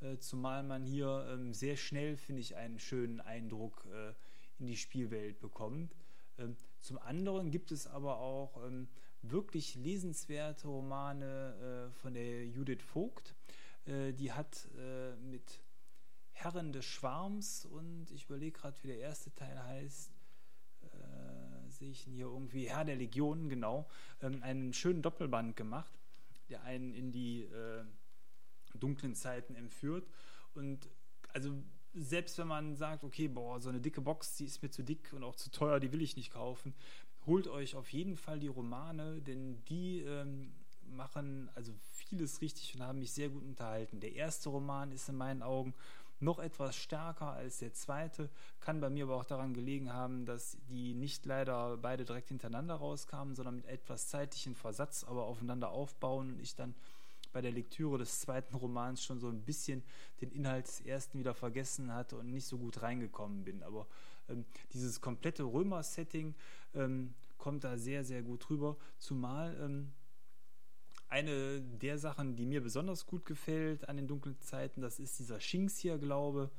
äh, 0.00 0.18
zumal 0.18 0.62
man 0.62 0.84
hier 0.84 1.26
ähm, 1.30 1.52
sehr 1.52 1.76
schnell, 1.76 2.16
finde 2.16 2.40
ich, 2.40 2.56
einen 2.56 2.78
schönen 2.78 3.20
Eindruck 3.20 3.86
äh, 3.92 4.12
in 4.58 4.66
die 4.66 4.76
Spielwelt 4.76 5.40
bekommt. 5.40 5.94
Ähm, 6.38 6.56
zum 6.80 6.98
anderen 6.98 7.50
gibt 7.50 7.72
es 7.72 7.86
aber 7.86 8.18
auch 8.18 8.64
ähm, 8.64 8.88
wirklich 9.22 9.74
lesenswerte 9.76 10.68
Romane 10.68 11.88
äh, 11.90 11.92
von 12.00 12.14
der 12.14 12.46
Judith 12.46 12.82
Vogt. 12.82 13.34
Die 13.86 14.32
hat 14.32 14.66
mit 15.28 15.60
Herren 16.30 16.72
des 16.72 16.86
Schwarms 16.86 17.66
und 17.66 18.10
ich 18.12 18.24
überlege 18.24 18.58
gerade, 18.58 18.82
wie 18.82 18.86
der 18.86 18.98
erste 18.98 19.34
Teil 19.34 19.62
heißt, 19.62 20.10
sehe 21.68 21.90
ich 21.90 22.00
hier 22.00 22.28
irgendwie, 22.28 22.70
Herr 22.70 22.86
der 22.86 22.96
Legionen, 22.96 23.50
genau, 23.50 23.86
einen 24.20 24.72
schönen 24.72 25.02
Doppelband 25.02 25.54
gemacht 25.54 25.92
der 26.54 26.62
einen 26.62 26.94
in 26.94 27.10
die 27.10 27.42
äh, 27.42 27.84
dunklen 28.78 29.14
Zeiten 29.16 29.56
entführt. 29.56 30.06
Und 30.54 30.88
also 31.32 31.52
selbst 31.94 32.38
wenn 32.38 32.46
man 32.46 32.76
sagt, 32.76 33.02
okay, 33.02 33.26
boah, 33.26 33.60
so 33.60 33.68
eine 33.68 33.80
dicke 33.80 34.00
Box, 34.00 34.36
die 34.36 34.44
ist 34.44 34.62
mir 34.62 34.70
zu 34.70 34.84
dick 34.84 35.12
und 35.12 35.24
auch 35.24 35.34
zu 35.34 35.50
teuer, 35.50 35.80
die 35.80 35.92
will 35.92 36.00
ich 36.00 36.16
nicht 36.16 36.32
kaufen, 36.32 36.74
holt 37.26 37.48
euch 37.48 37.74
auf 37.74 37.92
jeden 37.92 38.16
Fall 38.16 38.38
die 38.38 38.48
Romane, 38.48 39.20
denn 39.20 39.64
die 39.64 40.00
ähm, 40.00 40.52
machen 40.86 41.50
also 41.56 41.72
vieles 41.92 42.40
richtig 42.40 42.74
und 42.74 42.82
haben 42.82 43.00
mich 43.00 43.12
sehr 43.12 43.30
gut 43.30 43.42
unterhalten. 43.42 43.98
Der 43.98 44.14
erste 44.14 44.48
Roman 44.48 44.92
ist 44.92 45.08
in 45.08 45.16
meinen 45.16 45.42
Augen 45.42 45.74
noch 46.24 46.38
etwas 46.38 46.74
stärker 46.74 47.32
als 47.32 47.58
der 47.58 47.72
zweite. 47.72 48.30
Kann 48.60 48.80
bei 48.80 48.90
mir 48.90 49.04
aber 49.04 49.16
auch 49.16 49.24
daran 49.24 49.54
gelegen 49.54 49.92
haben, 49.92 50.26
dass 50.26 50.56
die 50.68 50.94
nicht 50.94 51.26
leider 51.26 51.76
beide 51.76 52.04
direkt 52.04 52.28
hintereinander 52.28 52.74
rauskamen, 52.74 53.34
sondern 53.34 53.56
mit 53.56 53.66
etwas 53.66 54.08
zeitlichen 54.08 54.54
Versatz, 54.54 55.04
aber 55.04 55.24
aufeinander 55.24 55.70
aufbauen 55.70 56.34
und 56.34 56.40
ich 56.40 56.54
dann 56.54 56.74
bei 57.32 57.40
der 57.40 57.52
Lektüre 57.52 57.98
des 57.98 58.20
zweiten 58.20 58.54
Romans 58.54 59.04
schon 59.04 59.18
so 59.20 59.28
ein 59.28 59.42
bisschen 59.42 59.82
den 60.20 60.30
Inhalt 60.30 60.66
des 60.66 60.80
ersten 60.80 61.18
wieder 61.18 61.34
vergessen 61.34 61.92
hatte 61.92 62.16
und 62.16 62.30
nicht 62.30 62.46
so 62.46 62.58
gut 62.58 62.80
reingekommen 62.80 63.44
bin. 63.44 63.62
Aber 63.64 63.86
ähm, 64.28 64.44
dieses 64.72 65.00
komplette 65.00 65.42
Römer-Setting 65.42 66.34
ähm, 66.74 67.12
kommt 67.36 67.64
da 67.64 67.76
sehr, 67.76 68.04
sehr 68.04 68.22
gut 68.22 68.48
rüber, 68.50 68.76
zumal 68.98 69.56
ähm, 69.60 69.92
eine 71.14 71.60
der 71.60 71.96
Sachen, 71.96 72.34
die 72.34 72.44
mir 72.44 72.60
besonders 72.60 73.06
gut 73.06 73.24
gefällt 73.24 73.88
an 73.88 73.96
den 73.96 74.08
dunklen 74.08 74.40
Zeiten, 74.40 74.80
das 74.80 74.98
ist 74.98 75.16
dieser 75.20 75.38
Shinxia-Glaube, 75.38 76.50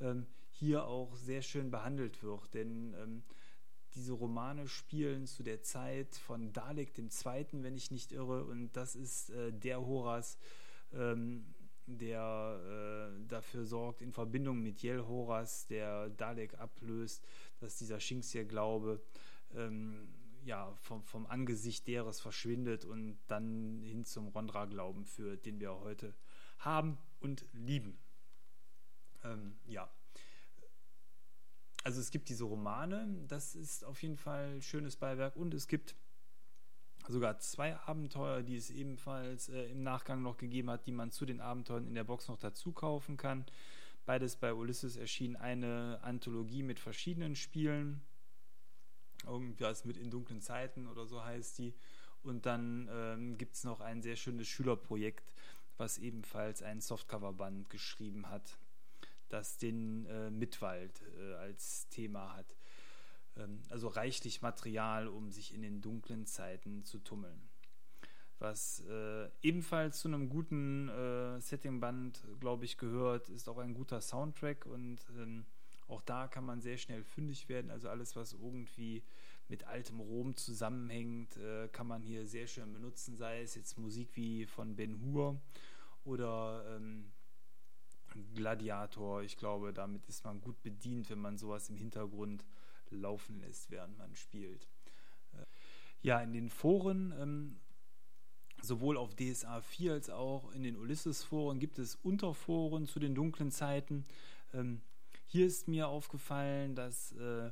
ähm, 0.00 0.28
hier 0.50 0.86
auch 0.86 1.16
sehr 1.16 1.42
schön 1.42 1.72
behandelt 1.72 2.22
wird. 2.22 2.54
Denn 2.54 2.94
ähm, 2.94 3.24
diese 3.96 4.12
Romane 4.12 4.68
spielen 4.68 5.26
zu 5.26 5.42
der 5.42 5.62
Zeit 5.62 6.14
von 6.14 6.52
Dalek 6.52 6.96
II., 6.96 7.46
wenn 7.54 7.74
ich 7.74 7.90
nicht 7.90 8.12
irre, 8.12 8.44
und 8.44 8.70
das 8.76 8.94
ist 8.94 9.30
äh, 9.30 9.52
der 9.52 9.84
Horas, 9.84 10.38
ähm, 10.92 11.52
der 11.86 13.10
äh, 13.18 13.26
dafür 13.26 13.64
sorgt, 13.64 14.00
in 14.00 14.12
Verbindung 14.12 14.62
mit 14.62 14.84
Yel 14.84 15.04
Horas, 15.08 15.66
der 15.66 16.08
Dalek 16.10 16.54
ablöst, 16.60 17.26
dass 17.58 17.78
dieser 17.78 17.98
Shinxia-Glaube 17.98 19.02
ähm, 19.56 20.06
ja, 20.44 20.74
vom, 20.80 21.02
vom 21.04 21.26
Angesicht 21.26 21.86
deres 21.88 22.20
verschwindet 22.20 22.84
und 22.84 23.18
dann 23.26 23.82
hin 23.82 24.04
zum 24.04 24.28
Rondra-Glauben 24.28 25.04
führt, 25.04 25.46
den 25.46 25.60
wir 25.60 25.80
heute 25.80 26.14
haben 26.58 26.98
und 27.20 27.44
lieben. 27.52 27.98
Ähm, 29.22 29.56
ja. 29.66 29.90
Also 31.82 32.00
es 32.00 32.10
gibt 32.10 32.28
diese 32.28 32.44
Romane, 32.44 33.24
das 33.28 33.54
ist 33.54 33.84
auf 33.84 34.02
jeden 34.02 34.16
Fall 34.16 34.62
schönes 34.62 34.96
Beiwerk 34.96 35.36
und 35.36 35.52
es 35.52 35.68
gibt 35.68 35.94
sogar 37.08 37.38
zwei 37.38 37.76
Abenteuer, 37.76 38.42
die 38.42 38.56
es 38.56 38.70
ebenfalls 38.70 39.50
äh, 39.50 39.64
im 39.66 39.82
Nachgang 39.82 40.22
noch 40.22 40.38
gegeben 40.38 40.70
hat, 40.70 40.86
die 40.86 40.92
man 40.92 41.10
zu 41.10 41.26
den 41.26 41.40
Abenteuern 41.40 41.86
in 41.86 41.94
der 41.94 42.04
Box 42.04 42.28
noch 42.28 42.38
dazu 42.38 42.72
kaufen 42.72 43.16
kann. 43.18 43.44
Beides 44.06 44.36
bei 44.36 44.54
Ulysses 44.54 44.96
erschien 44.96 45.36
eine 45.36 46.00
Anthologie 46.02 46.62
mit 46.62 46.78
verschiedenen 46.78 47.36
Spielen 47.36 48.02
irgendwas 49.26 49.84
mit 49.84 49.96
in 49.96 50.10
dunklen 50.10 50.40
Zeiten 50.40 50.86
oder 50.86 51.06
so 51.06 51.22
heißt 51.22 51.58
die. 51.58 51.74
Und 52.22 52.46
dann 52.46 52.88
ähm, 52.90 53.36
gibt 53.36 53.54
es 53.54 53.64
noch 53.64 53.80
ein 53.80 54.02
sehr 54.02 54.16
schönes 54.16 54.48
Schülerprojekt, 54.48 55.34
was 55.76 55.98
ebenfalls 55.98 56.62
ein 56.62 56.80
Softcover-Band 56.80 57.68
geschrieben 57.68 58.30
hat, 58.30 58.58
das 59.28 59.58
den 59.58 60.06
äh, 60.06 60.30
Mitwald 60.30 61.02
äh, 61.18 61.34
als 61.34 61.88
Thema 61.88 62.34
hat. 62.34 62.56
Ähm, 63.36 63.62
also 63.68 63.88
reichlich 63.88 64.42
Material, 64.42 65.08
um 65.08 65.30
sich 65.30 65.52
in 65.54 65.62
den 65.62 65.82
dunklen 65.82 66.26
Zeiten 66.26 66.84
zu 66.84 66.98
tummeln. 66.98 67.42
Was 68.38 68.80
äh, 68.88 69.28
ebenfalls 69.42 70.00
zu 70.00 70.08
einem 70.08 70.28
guten 70.28 70.88
äh, 70.88 71.40
Setting-Band, 71.40 72.24
glaube 72.40 72.64
ich, 72.64 72.78
gehört, 72.78 73.28
ist 73.28 73.48
auch 73.48 73.58
ein 73.58 73.74
guter 73.74 74.00
Soundtrack 74.00 74.66
und 74.66 74.98
ähm, 75.18 75.46
auch 75.88 76.02
da 76.02 76.28
kann 76.28 76.44
man 76.44 76.60
sehr 76.60 76.78
schnell 76.78 77.04
fündig 77.04 77.48
werden. 77.48 77.70
Also 77.70 77.88
alles, 77.88 78.16
was 78.16 78.32
irgendwie 78.32 79.02
mit 79.48 79.64
altem 79.64 80.00
Rom 80.00 80.36
zusammenhängt, 80.36 81.36
äh, 81.36 81.68
kann 81.68 81.86
man 81.86 82.02
hier 82.02 82.26
sehr 82.26 82.46
schön 82.46 82.72
benutzen, 82.72 83.16
sei 83.16 83.42
es 83.42 83.54
jetzt 83.54 83.78
Musik 83.78 84.10
wie 84.14 84.46
von 84.46 84.76
Ben 84.76 85.00
Hur 85.00 85.40
oder 86.04 86.64
ähm, 86.76 87.12
Gladiator. 88.34 89.22
Ich 89.22 89.36
glaube, 89.36 89.72
damit 89.72 90.06
ist 90.06 90.24
man 90.24 90.40
gut 90.40 90.62
bedient, 90.62 91.10
wenn 91.10 91.18
man 91.18 91.36
sowas 91.36 91.68
im 91.68 91.76
Hintergrund 91.76 92.44
laufen 92.90 93.40
lässt, 93.40 93.70
während 93.70 93.98
man 93.98 94.14
spielt. 94.14 94.66
Äh, 95.32 95.44
ja, 96.02 96.20
in 96.20 96.32
den 96.32 96.48
Foren, 96.48 97.12
ähm, 97.18 97.60
sowohl 98.62 98.96
auf 98.96 99.14
DSA 99.14 99.60
4 99.60 99.92
als 99.92 100.10
auch 100.10 100.52
in 100.52 100.62
den 100.62 100.76
Ulysses-Foren, 100.76 101.58
gibt 101.58 101.78
es 101.78 101.96
Unterforen 101.96 102.86
zu 102.86 102.98
den 102.98 103.14
dunklen 103.14 103.50
Zeiten. 103.50 104.06
Ähm, 104.54 104.80
hier 105.34 105.46
ist 105.48 105.66
mir 105.66 105.88
aufgefallen, 105.88 106.76
dass 106.76 107.10
äh, 107.10 107.50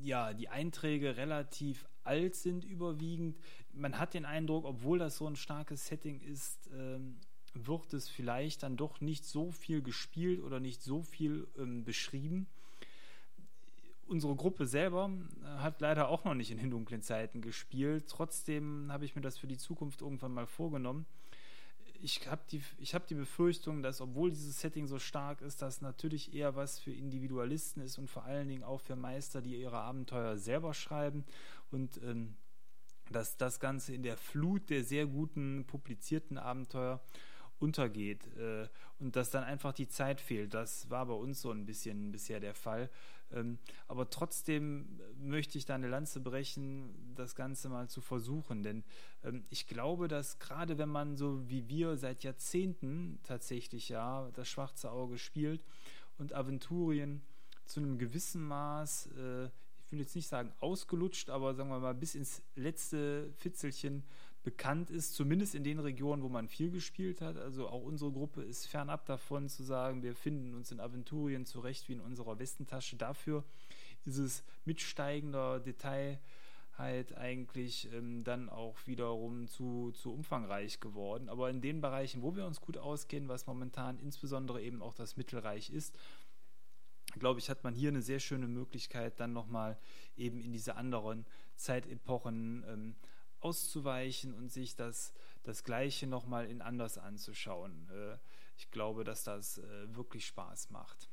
ja, 0.00 0.32
die 0.32 0.48
Einträge 0.48 1.18
relativ 1.18 1.86
alt 2.02 2.34
sind 2.34 2.64
überwiegend. 2.64 3.36
Man 3.74 3.98
hat 3.98 4.14
den 4.14 4.24
Eindruck, 4.24 4.64
obwohl 4.64 4.98
das 4.98 5.18
so 5.18 5.26
ein 5.26 5.36
starkes 5.36 5.86
Setting 5.86 6.20
ist, 6.20 6.70
ähm, 6.72 7.18
wird 7.52 7.92
es 7.92 8.08
vielleicht 8.08 8.62
dann 8.62 8.78
doch 8.78 9.02
nicht 9.02 9.26
so 9.26 9.50
viel 9.50 9.82
gespielt 9.82 10.40
oder 10.40 10.60
nicht 10.60 10.80
so 10.80 11.02
viel 11.02 11.46
ähm, 11.58 11.84
beschrieben. 11.84 12.46
Unsere 14.06 14.34
Gruppe 14.34 14.66
selber 14.66 15.10
äh, 15.42 15.46
hat 15.58 15.82
leider 15.82 16.08
auch 16.08 16.24
noch 16.24 16.32
nicht 16.32 16.50
in 16.50 16.56
den 16.56 16.70
dunklen 16.70 17.02
Zeiten 17.02 17.42
gespielt. 17.42 18.06
Trotzdem 18.08 18.90
habe 18.90 19.04
ich 19.04 19.14
mir 19.14 19.20
das 19.20 19.36
für 19.36 19.46
die 19.46 19.58
Zukunft 19.58 20.00
irgendwann 20.00 20.32
mal 20.32 20.46
vorgenommen 20.46 21.04
ich 22.02 22.28
habe 22.28 22.42
die, 22.50 22.60
hab 22.60 23.06
die 23.06 23.14
Befürchtung, 23.14 23.82
dass 23.82 24.00
obwohl 24.00 24.30
dieses 24.30 24.60
Setting 24.60 24.86
so 24.86 24.98
stark 24.98 25.40
ist, 25.40 25.62
das 25.62 25.80
natürlich 25.80 26.34
eher 26.34 26.56
was 26.56 26.80
für 26.80 26.92
Individualisten 26.92 27.80
ist 27.80 27.96
und 27.96 28.10
vor 28.10 28.24
allen 28.24 28.48
Dingen 28.48 28.64
auch 28.64 28.80
für 28.80 28.96
Meister, 28.96 29.40
die 29.40 29.60
ihre 29.60 29.78
Abenteuer 29.78 30.36
selber 30.36 30.74
schreiben 30.74 31.24
und 31.70 32.02
ähm, 32.02 32.34
dass 33.10 33.36
das 33.36 33.60
Ganze 33.60 33.94
in 33.94 34.02
der 34.02 34.16
Flut 34.16 34.68
der 34.70 34.82
sehr 34.82 35.06
guten 35.06 35.64
publizierten 35.64 36.38
Abenteuer 36.38 37.00
untergeht 37.60 38.26
äh, 38.36 38.68
und 38.98 39.14
dass 39.14 39.30
dann 39.30 39.44
einfach 39.44 39.72
die 39.72 39.88
Zeit 39.88 40.20
fehlt. 40.20 40.54
Das 40.54 40.90
war 40.90 41.06
bei 41.06 41.14
uns 41.14 41.40
so 41.40 41.52
ein 41.52 41.66
bisschen 41.66 42.10
bisher 42.10 42.40
der 42.40 42.54
Fall. 42.54 42.90
Ähm, 43.34 43.58
aber 43.88 44.10
trotzdem 44.10 45.00
möchte 45.18 45.58
ich 45.58 45.64
da 45.64 45.74
eine 45.74 45.88
Lanze 45.88 46.20
brechen, 46.20 47.14
das 47.14 47.34
Ganze 47.34 47.68
mal 47.68 47.88
zu 47.88 48.00
versuchen. 48.00 48.62
Denn 48.62 48.84
ähm, 49.24 49.44
ich 49.50 49.66
glaube, 49.66 50.08
dass 50.08 50.38
gerade 50.38 50.78
wenn 50.78 50.88
man 50.88 51.16
so 51.16 51.48
wie 51.48 51.68
wir 51.68 51.96
seit 51.96 52.24
Jahrzehnten 52.24 53.18
tatsächlich 53.22 53.88
ja 53.88 54.30
das 54.34 54.48
schwarze 54.48 54.90
Auge 54.90 55.18
spielt 55.18 55.64
und 56.18 56.34
Aventurien 56.34 57.22
zu 57.64 57.80
einem 57.80 57.98
gewissen 57.98 58.42
Maß, 58.42 59.08
äh, 59.16 59.46
ich 59.84 59.92
will 59.92 60.00
jetzt 60.00 60.16
nicht 60.16 60.28
sagen 60.28 60.52
ausgelutscht, 60.60 61.30
aber 61.30 61.54
sagen 61.54 61.68
wir 61.70 61.78
mal 61.78 61.94
bis 61.94 62.14
ins 62.14 62.42
letzte 62.54 63.32
Fitzelchen 63.36 64.04
bekannt 64.42 64.90
ist, 64.90 65.14
zumindest 65.14 65.54
in 65.54 65.64
den 65.64 65.78
Regionen, 65.78 66.22
wo 66.22 66.28
man 66.28 66.48
viel 66.48 66.70
gespielt 66.70 67.20
hat. 67.20 67.36
Also 67.36 67.68
auch 67.68 67.82
unsere 67.82 68.12
Gruppe 68.12 68.42
ist 68.42 68.66
fernab 68.66 69.06
davon 69.06 69.48
zu 69.48 69.62
sagen, 69.62 70.02
wir 70.02 70.14
finden 70.14 70.54
uns 70.54 70.72
in 70.72 70.80
Aventurien 70.80 71.46
zurecht 71.46 71.88
wie 71.88 71.92
in 71.92 72.00
unserer 72.00 72.38
Westentasche. 72.38 72.96
Dafür 72.96 73.44
ist 74.04 74.16
es 74.16 74.44
mit 74.64 74.80
steigender 74.80 75.60
Detailheit 75.60 77.16
eigentlich 77.16 77.92
ähm, 77.92 78.24
dann 78.24 78.48
auch 78.48 78.76
wiederum 78.86 79.46
zu, 79.46 79.92
zu 79.92 80.12
umfangreich 80.12 80.80
geworden. 80.80 81.28
Aber 81.28 81.48
in 81.48 81.60
den 81.60 81.80
Bereichen, 81.80 82.22
wo 82.22 82.34
wir 82.34 82.46
uns 82.46 82.60
gut 82.60 82.78
auskennen, 82.78 83.28
was 83.28 83.46
momentan 83.46 83.98
insbesondere 83.98 84.60
eben 84.60 84.82
auch 84.82 84.94
das 84.94 85.16
Mittelreich 85.16 85.70
ist, 85.70 85.96
glaube 87.18 87.38
ich, 87.38 87.50
hat 87.50 87.62
man 87.62 87.74
hier 87.74 87.90
eine 87.90 88.02
sehr 88.02 88.20
schöne 88.20 88.48
Möglichkeit, 88.48 89.20
dann 89.20 89.32
nochmal 89.32 89.78
eben 90.16 90.40
in 90.40 90.52
diese 90.52 90.76
anderen 90.76 91.26
Zeitepochen 91.56 92.64
ähm, 92.66 92.94
auszuweichen 93.42 94.34
und 94.34 94.50
sich 94.50 94.76
das, 94.76 95.12
das 95.42 95.64
Gleiche 95.64 96.06
nochmal 96.06 96.46
in 96.48 96.62
anders 96.62 96.98
anzuschauen. 96.98 97.88
Äh, 97.90 98.18
ich 98.56 98.70
glaube, 98.70 99.04
dass 99.04 99.24
das 99.24 99.58
äh, 99.58 99.94
wirklich 99.94 100.26
Spaß 100.26 100.70
macht. 100.70 101.10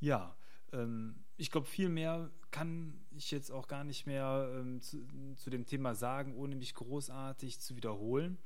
Ja, 0.00 0.36
ähm, 0.72 1.24
ich 1.36 1.50
glaube, 1.50 1.66
viel 1.66 1.88
mehr 1.88 2.30
kann 2.50 3.00
ich 3.10 3.30
jetzt 3.30 3.50
auch 3.50 3.68
gar 3.68 3.84
nicht 3.84 4.06
mehr 4.06 4.50
ähm, 4.58 4.80
zu, 4.80 5.06
zu, 5.36 5.50
dem 5.50 5.66
Thema 5.66 5.94
sagen, 5.94 6.34
ohne 6.34 6.56
mich 6.56 6.74
großartig 6.74 7.60
zu 7.60 7.76
wiederholen. 7.76 8.38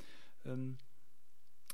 Ähm, 0.44 0.76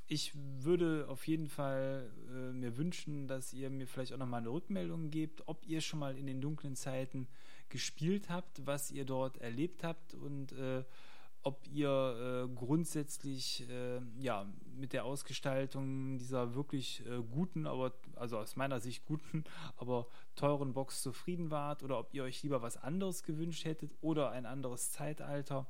ich 0.07 0.33
würde 0.35 1.07
auf 1.09 1.27
jeden 1.29 1.49
Fall 1.49 2.11
äh, 2.29 2.53
mir 2.53 2.77
wünschen, 2.77 3.29
dass 3.29 3.53
ihr 3.53 3.71
mir 3.71 3.87
vielleicht 3.87 4.13
auch 4.13 4.19
nochmal 4.19 4.41
eine 4.41 4.51
Rückmeldung 4.51 5.11
gebt, 5.11 5.47
ob 5.47 5.65
ihr 5.67 5.81
schon 5.81 6.01
mal 6.01 6.17
in 6.17 6.27
den 6.27 6.41
dunklen 6.41 6.75
Zeiten 6.75 7.29
gespielt 7.71 8.29
habt, 8.29 8.67
was 8.67 8.91
ihr 8.91 9.05
dort 9.05 9.39
erlebt 9.39 9.83
habt 9.85 10.15
und 10.15 10.53
äh, 10.53 10.85
ob 11.43 11.67
ihr 11.69 12.49
äh, 12.49 12.55
grundsätzlich 12.55 13.67
äh, 13.71 14.01
ja 14.19 14.47
mit 14.77 14.93
der 14.93 15.05
Ausgestaltung 15.05 16.19
dieser 16.19 16.55
wirklich 16.55 17.05
äh, 17.07 17.23
guten, 17.23 17.67
aber 17.67 17.95
also 18.15 18.39
aus 18.39 18.57
meiner 18.57 18.81
Sicht 18.81 19.07
guten, 19.07 19.45
aber 19.77 20.07
teuren 20.37 20.75
Box 20.75 21.03
zufrieden 21.03 21.51
wart 21.51 21.83
oder 21.83 21.99
ob 21.99 22.13
ihr 22.13 22.25
euch 22.25 22.43
lieber 22.43 22.61
was 22.61 22.77
anderes 22.77 23.23
gewünscht 23.23 23.65
hättet 23.65 23.93
oder 24.03 24.31
ein 24.31 24.45
anderes 24.45 24.93
Zeitalter. 24.93 25.67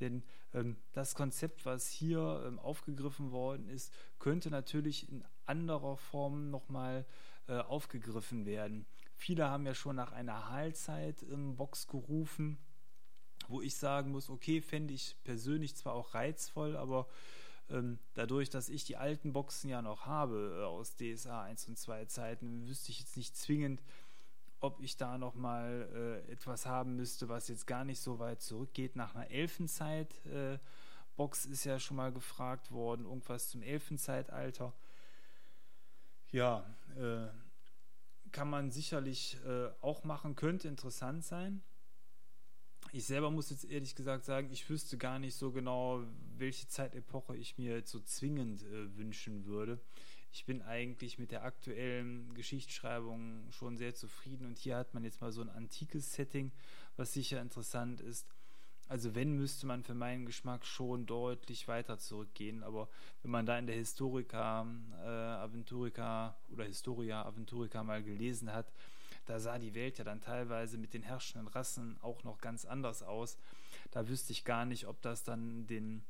Denn 0.00 0.24
ähm, 0.54 0.76
das 0.92 1.14
Konzept, 1.14 1.64
was 1.66 1.88
hier 1.88 2.42
ähm, 2.46 2.58
aufgegriffen 2.58 3.30
worden 3.30 3.68
ist, 3.68 3.92
könnte 4.18 4.50
natürlich 4.50 5.08
in 5.08 5.24
anderer 5.46 5.96
Form 5.96 6.50
nochmal 6.50 7.04
äh, 7.46 7.58
aufgegriffen 7.58 8.44
werden. 8.46 8.86
Viele 9.22 9.48
haben 9.48 9.66
ja 9.66 9.74
schon 9.76 9.94
nach 9.94 10.10
einer 10.10 10.50
Heilzeit 10.50 11.22
im 11.22 11.54
Box 11.54 11.86
gerufen, 11.86 12.58
wo 13.46 13.62
ich 13.62 13.76
sagen 13.76 14.10
muss, 14.10 14.28
okay, 14.28 14.60
fände 14.60 14.92
ich 14.94 15.16
persönlich 15.22 15.76
zwar 15.76 15.92
auch 15.92 16.14
reizvoll, 16.14 16.76
aber 16.76 17.06
ähm, 17.70 18.00
dadurch, 18.14 18.50
dass 18.50 18.68
ich 18.68 18.84
die 18.84 18.96
alten 18.96 19.32
Boxen 19.32 19.70
ja 19.70 19.80
noch 19.80 20.06
habe 20.06 20.58
äh, 20.58 20.64
aus 20.64 20.96
DSA 20.96 21.44
1 21.44 21.68
und 21.68 21.78
2 21.78 22.06
Zeiten, 22.06 22.66
wüsste 22.66 22.90
ich 22.90 22.98
jetzt 22.98 23.16
nicht 23.16 23.36
zwingend, 23.36 23.80
ob 24.58 24.80
ich 24.80 24.96
da 24.96 25.16
noch 25.18 25.36
mal 25.36 26.24
äh, 26.26 26.32
etwas 26.32 26.66
haben 26.66 26.96
müsste, 26.96 27.28
was 27.28 27.46
jetzt 27.46 27.68
gar 27.68 27.84
nicht 27.84 28.00
so 28.00 28.18
weit 28.18 28.42
zurückgeht. 28.42 28.96
Nach 28.96 29.14
einer 29.14 29.30
Elfenzeit 29.30 30.12
äh, 30.26 30.58
Box 31.14 31.46
ist 31.46 31.62
ja 31.62 31.78
schon 31.78 31.96
mal 31.96 32.10
gefragt 32.10 32.72
worden, 32.72 33.04
irgendwas 33.04 33.50
zum 33.50 33.62
Elfenzeitalter. 33.62 34.72
Ja, 36.32 36.66
äh, 36.96 37.28
kann 38.32 38.48
man 38.48 38.70
sicherlich 38.70 39.38
äh, 39.46 39.68
auch 39.80 40.04
machen, 40.04 40.34
könnte 40.34 40.68
interessant 40.68 41.24
sein. 41.24 41.62
Ich 42.92 43.04
selber 43.04 43.30
muss 43.30 43.50
jetzt 43.50 43.64
ehrlich 43.64 43.94
gesagt 43.94 44.24
sagen, 44.24 44.50
ich 44.50 44.68
wüsste 44.68 44.98
gar 44.98 45.18
nicht 45.18 45.36
so 45.36 45.52
genau, 45.52 46.04
welche 46.36 46.68
Zeitepoche 46.68 47.36
ich 47.36 47.56
mir 47.56 47.76
jetzt 47.76 47.90
so 47.90 48.00
zwingend 48.00 48.62
äh, 48.64 48.96
wünschen 48.96 49.46
würde. 49.46 49.80
Ich 50.30 50.46
bin 50.46 50.62
eigentlich 50.62 51.18
mit 51.18 51.30
der 51.30 51.44
aktuellen 51.44 52.32
Geschichtsschreibung 52.34 53.50
schon 53.50 53.76
sehr 53.76 53.94
zufrieden 53.94 54.46
und 54.46 54.58
hier 54.58 54.76
hat 54.76 54.94
man 54.94 55.04
jetzt 55.04 55.20
mal 55.20 55.30
so 55.30 55.42
ein 55.42 55.50
antikes 55.50 56.14
Setting, 56.14 56.52
was 56.96 57.12
sicher 57.12 57.40
interessant 57.40 58.00
ist. 58.00 58.26
Also 58.88 59.14
wenn, 59.14 59.32
müsste 59.32 59.66
man 59.66 59.82
für 59.82 59.94
meinen 59.94 60.26
Geschmack 60.26 60.66
schon 60.66 61.06
deutlich 61.06 61.66
weiter 61.68 61.98
zurückgehen. 61.98 62.62
Aber 62.62 62.88
wenn 63.22 63.30
man 63.30 63.46
da 63.46 63.58
in 63.58 63.66
der 63.66 63.76
Historica 63.76 64.66
äh, 65.02 65.06
Aventurica 65.06 66.36
oder 66.50 66.64
Historia 66.64 67.24
Aventurica 67.24 67.82
mal 67.82 68.02
gelesen 68.02 68.52
hat, 68.52 68.70
da 69.26 69.38
sah 69.38 69.58
die 69.58 69.74
Welt 69.74 69.98
ja 69.98 70.04
dann 70.04 70.20
teilweise 70.20 70.78
mit 70.78 70.94
den 70.94 71.02
herrschenden 71.02 71.48
Rassen 71.48 71.96
auch 72.02 72.24
noch 72.24 72.38
ganz 72.38 72.64
anders 72.64 73.02
aus. 73.02 73.38
Da 73.92 74.08
wüsste 74.08 74.32
ich 74.32 74.44
gar 74.44 74.64
nicht, 74.64 74.86
ob 74.86 75.00
das 75.00 75.22
dann 75.22 75.66
den 75.66 76.04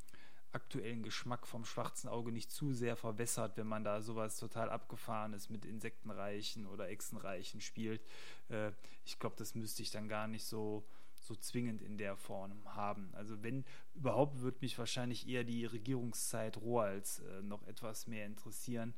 aktuellen 0.53 1.03
Geschmack 1.03 1.47
vom 1.47 1.65
schwarzen 1.65 2.09
Auge 2.09 2.31
nicht 2.31 2.51
zu 2.51 2.73
sehr 2.73 2.97
verwässert, 2.97 3.57
wenn 3.57 3.67
man 3.67 3.85
da 3.85 4.03
sowas 4.03 4.37
total 4.37 4.71
abgefahrenes 4.71 5.49
mit 5.49 5.65
Insektenreichen 5.65 6.67
oder 6.67 6.89
Echsenreichen 6.89 7.61
spielt. 7.61 8.03
Äh, 8.49 8.73
ich 9.05 9.19
glaube, 9.19 9.37
das 9.39 9.55
müsste 9.55 9.83
ich 9.83 9.91
dann 9.91 10.09
gar 10.09 10.29
nicht 10.29 10.45
so, 10.45 10.85
so 11.33 11.37
zwingend 11.37 11.81
in 11.81 11.97
der 11.97 12.17
Form 12.17 12.63
haben. 12.75 13.11
Also 13.15 13.43
wenn 13.43 13.65
überhaupt, 13.95 14.41
würde 14.41 14.59
mich 14.61 14.79
wahrscheinlich 14.79 15.27
eher 15.27 15.45
die 15.45 15.65
Regierungszeit 15.65 16.59
Roals 16.59 17.21
äh, 17.21 17.43
noch 17.43 17.67
etwas 17.67 18.07
mehr 18.07 18.27
interessieren, 18.27 18.95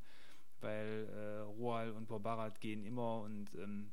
weil 0.59 1.07
äh, 1.09 1.39
Roal 1.41 1.91
und 1.91 2.07
Barbarat 2.07 2.59
gehen 2.59 2.83
immer 2.83 3.21
und 3.21 3.53
ähm, 3.55 3.91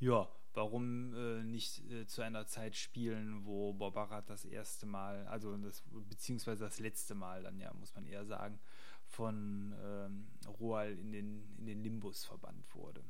ja, 0.00 0.28
warum 0.54 1.14
äh, 1.14 1.44
nicht 1.44 1.88
äh, 1.90 2.06
zu 2.06 2.22
einer 2.22 2.46
Zeit 2.46 2.74
spielen, 2.74 3.44
wo 3.44 3.72
Barbarat 3.72 4.28
das 4.28 4.44
erste 4.44 4.86
Mal, 4.86 5.26
also 5.28 5.56
das, 5.56 5.84
beziehungsweise 6.08 6.64
das 6.64 6.80
letzte 6.80 7.14
Mal, 7.14 7.44
dann 7.44 7.60
ja, 7.60 7.72
muss 7.74 7.94
man 7.94 8.06
eher 8.06 8.24
sagen, 8.24 8.58
von 9.04 9.74
ähm, 9.84 10.28
Roal 10.58 10.98
in 10.98 11.12
den, 11.12 11.56
in 11.58 11.66
den 11.66 11.82
Limbus 11.82 12.24
verbannt 12.24 12.74
wurde. 12.74 13.04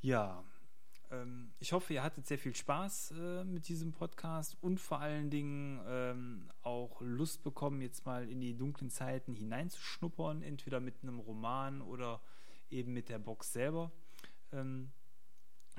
Ja, 0.00 0.44
ähm, 1.12 1.52
ich 1.60 1.72
hoffe, 1.72 1.94
ihr 1.94 2.02
hattet 2.02 2.26
sehr 2.26 2.38
viel 2.38 2.54
Spaß 2.54 3.12
äh, 3.12 3.44
mit 3.44 3.68
diesem 3.68 3.92
Podcast 3.92 4.58
und 4.60 4.80
vor 4.80 4.98
allen 5.00 5.30
Dingen 5.30 5.80
ähm, 5.86 6.50
auch 6.62 7.00
Lust 7.00 7.44
bekommen, 7.44 7.80
jetzt 7.82 8.04
mal 8.06 8.28
in 8.28 8.40
die 8.40 8.56
dunklen 8.56 8.90
Zeiten 8.90 9.34
hineinzuschnuppern, 9.34 10.42
entweder 10.42 10.80
mit 10.80 10.96
einem 11.02 11.20
Roman 11.20 11.80
oder 11.82 12.20
eben 12.70 12.92
mit 12.92 13.08
der 13.08 13.18
Box 13.18 13.52
selber. 13.52 13.90
Ähm, 14.52 14.90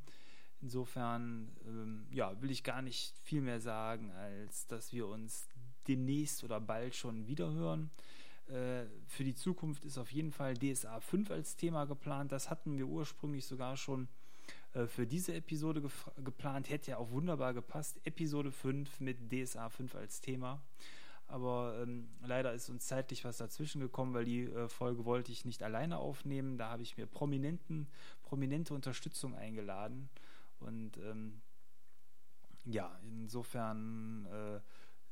Insofern 0.60 1.54
ähm, 1.66 2.06
ja, 2.10 2.40
will 2.40 2.50
ich 2.50 2.64
gar 2.64 2.80
nicht 2.80 3.18
viel 3.18 3.42
mehr 3.42 3.60
sagen, 3.60 4.10
als 4.12 4.66
dass 4.66 4.92
wir 4.92 5.06
uns 5.06 5.48
demnächst 5.88 6.42
oder 6.42 6.60
bald 6.60 6.94
schon 6.94 7.26
wiederhören. 7.26 7.90
Äh, 8.46 8.84
für 9.06 9.24
die 9.24 9.34
Zukunft 9.34 9.84
ist 9.84 9.98
auf 9.98 10.10
jeden 10.10 10.32
Fall 10.32 10.54
DSA 10.54 11.00
5 11.00 11.30
als 11.30 11.56
Thema 11.56 11.84
geplant. 11.84 12.32
Das 12.32 12.50
hatten 12.50 12.78
wir 12.78 12.86
ursprünglich 12.86 13.46
sogar 13.46 13.76
schon 13.76 14.08
äh, 14.74 14.86
für 14.86 15.06
diese 15.06 15.34
Episode 15.34 15.82
geplant. 16.22 16.68
Hätte 16.68 16.92
ja 16.92 16.98
auch 16.98 17.10
wunderbar 17.10 17.54
gepasst. 17.54 18.00
Episode 18.04 18.52
5 18.52 19.00
mit 19.00 19.32
DSA 19.32 19.68
5 19.68 19.94
als 19.94 20.20
Thema. 20.20 20.62
Aber 21.26 21.78
ähm, 21.82 22.08
leider 22.22 22.52
ist 22.52 22.68
uns 22.68 22.86
zeitlich 22.86 23.24
was 23.24 23.38
dazwischen 23.38 23.80
gekommen, 23.80 24.12
weil 24.12 24.26
die 24.26 24.42
äh, 24.42 24.68
Folge 24.68 25.04
wollte 25.06 25.32
ich 25.32 25.44
nicht 25.44 25.62
alleine 25.62 25.98
aufnehmen. 25.98 26.58
Da 26.58 26.68
habe 26.68 26.82
ich 26.82 26.96
mir 26.96 27.06
prominenten, 27.06 27.88
prominente 28.22 28.74
Unterstützung 28.74 29.34
eingeladen. 29.34 30.10
Und 30.60 30.98
ähm, 30.98 31.40
ja, 32.64 32.98
insofern 33.02 34.26
äh, 34.26 34.60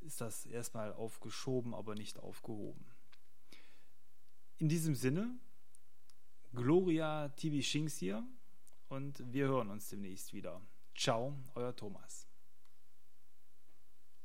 ist 0.05 0.21
das 0.21 0.45
erstmal 0.47 0.93
aufgeschoben, 0.93 1.75
aber 1.75 1.95
nicht 1.95 2.19
aufgehoben. 2.19 2.85
In 4.59 4.69
diesem 4.69 4.95
Sinne, 4.95 5.35
Gloria 6.53 7.31
TV 7.31 7.63
Shinks 7.63 7.97
hier 7.97 8.23
und 8.93 9.23
wir 9.33 9.47
hören 9.47 9.71
uns 9.71 9.89
demnächst 9.89 10.35
wieder. 10.35 10.61
Ciao, 10.95 11.35
euer 11.55 11.75
Thomas. 11.75 12.29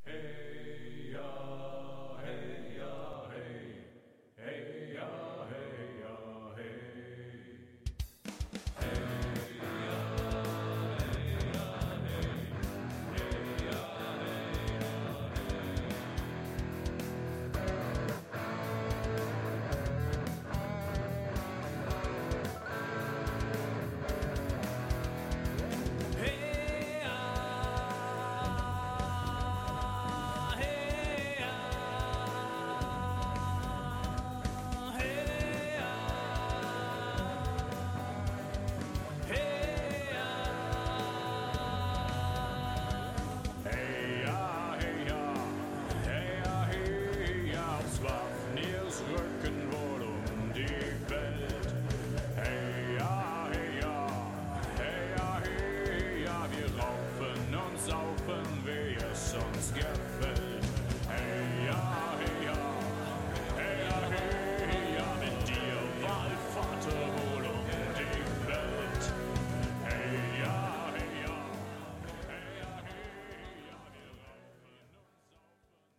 Hey, 0.03 0.86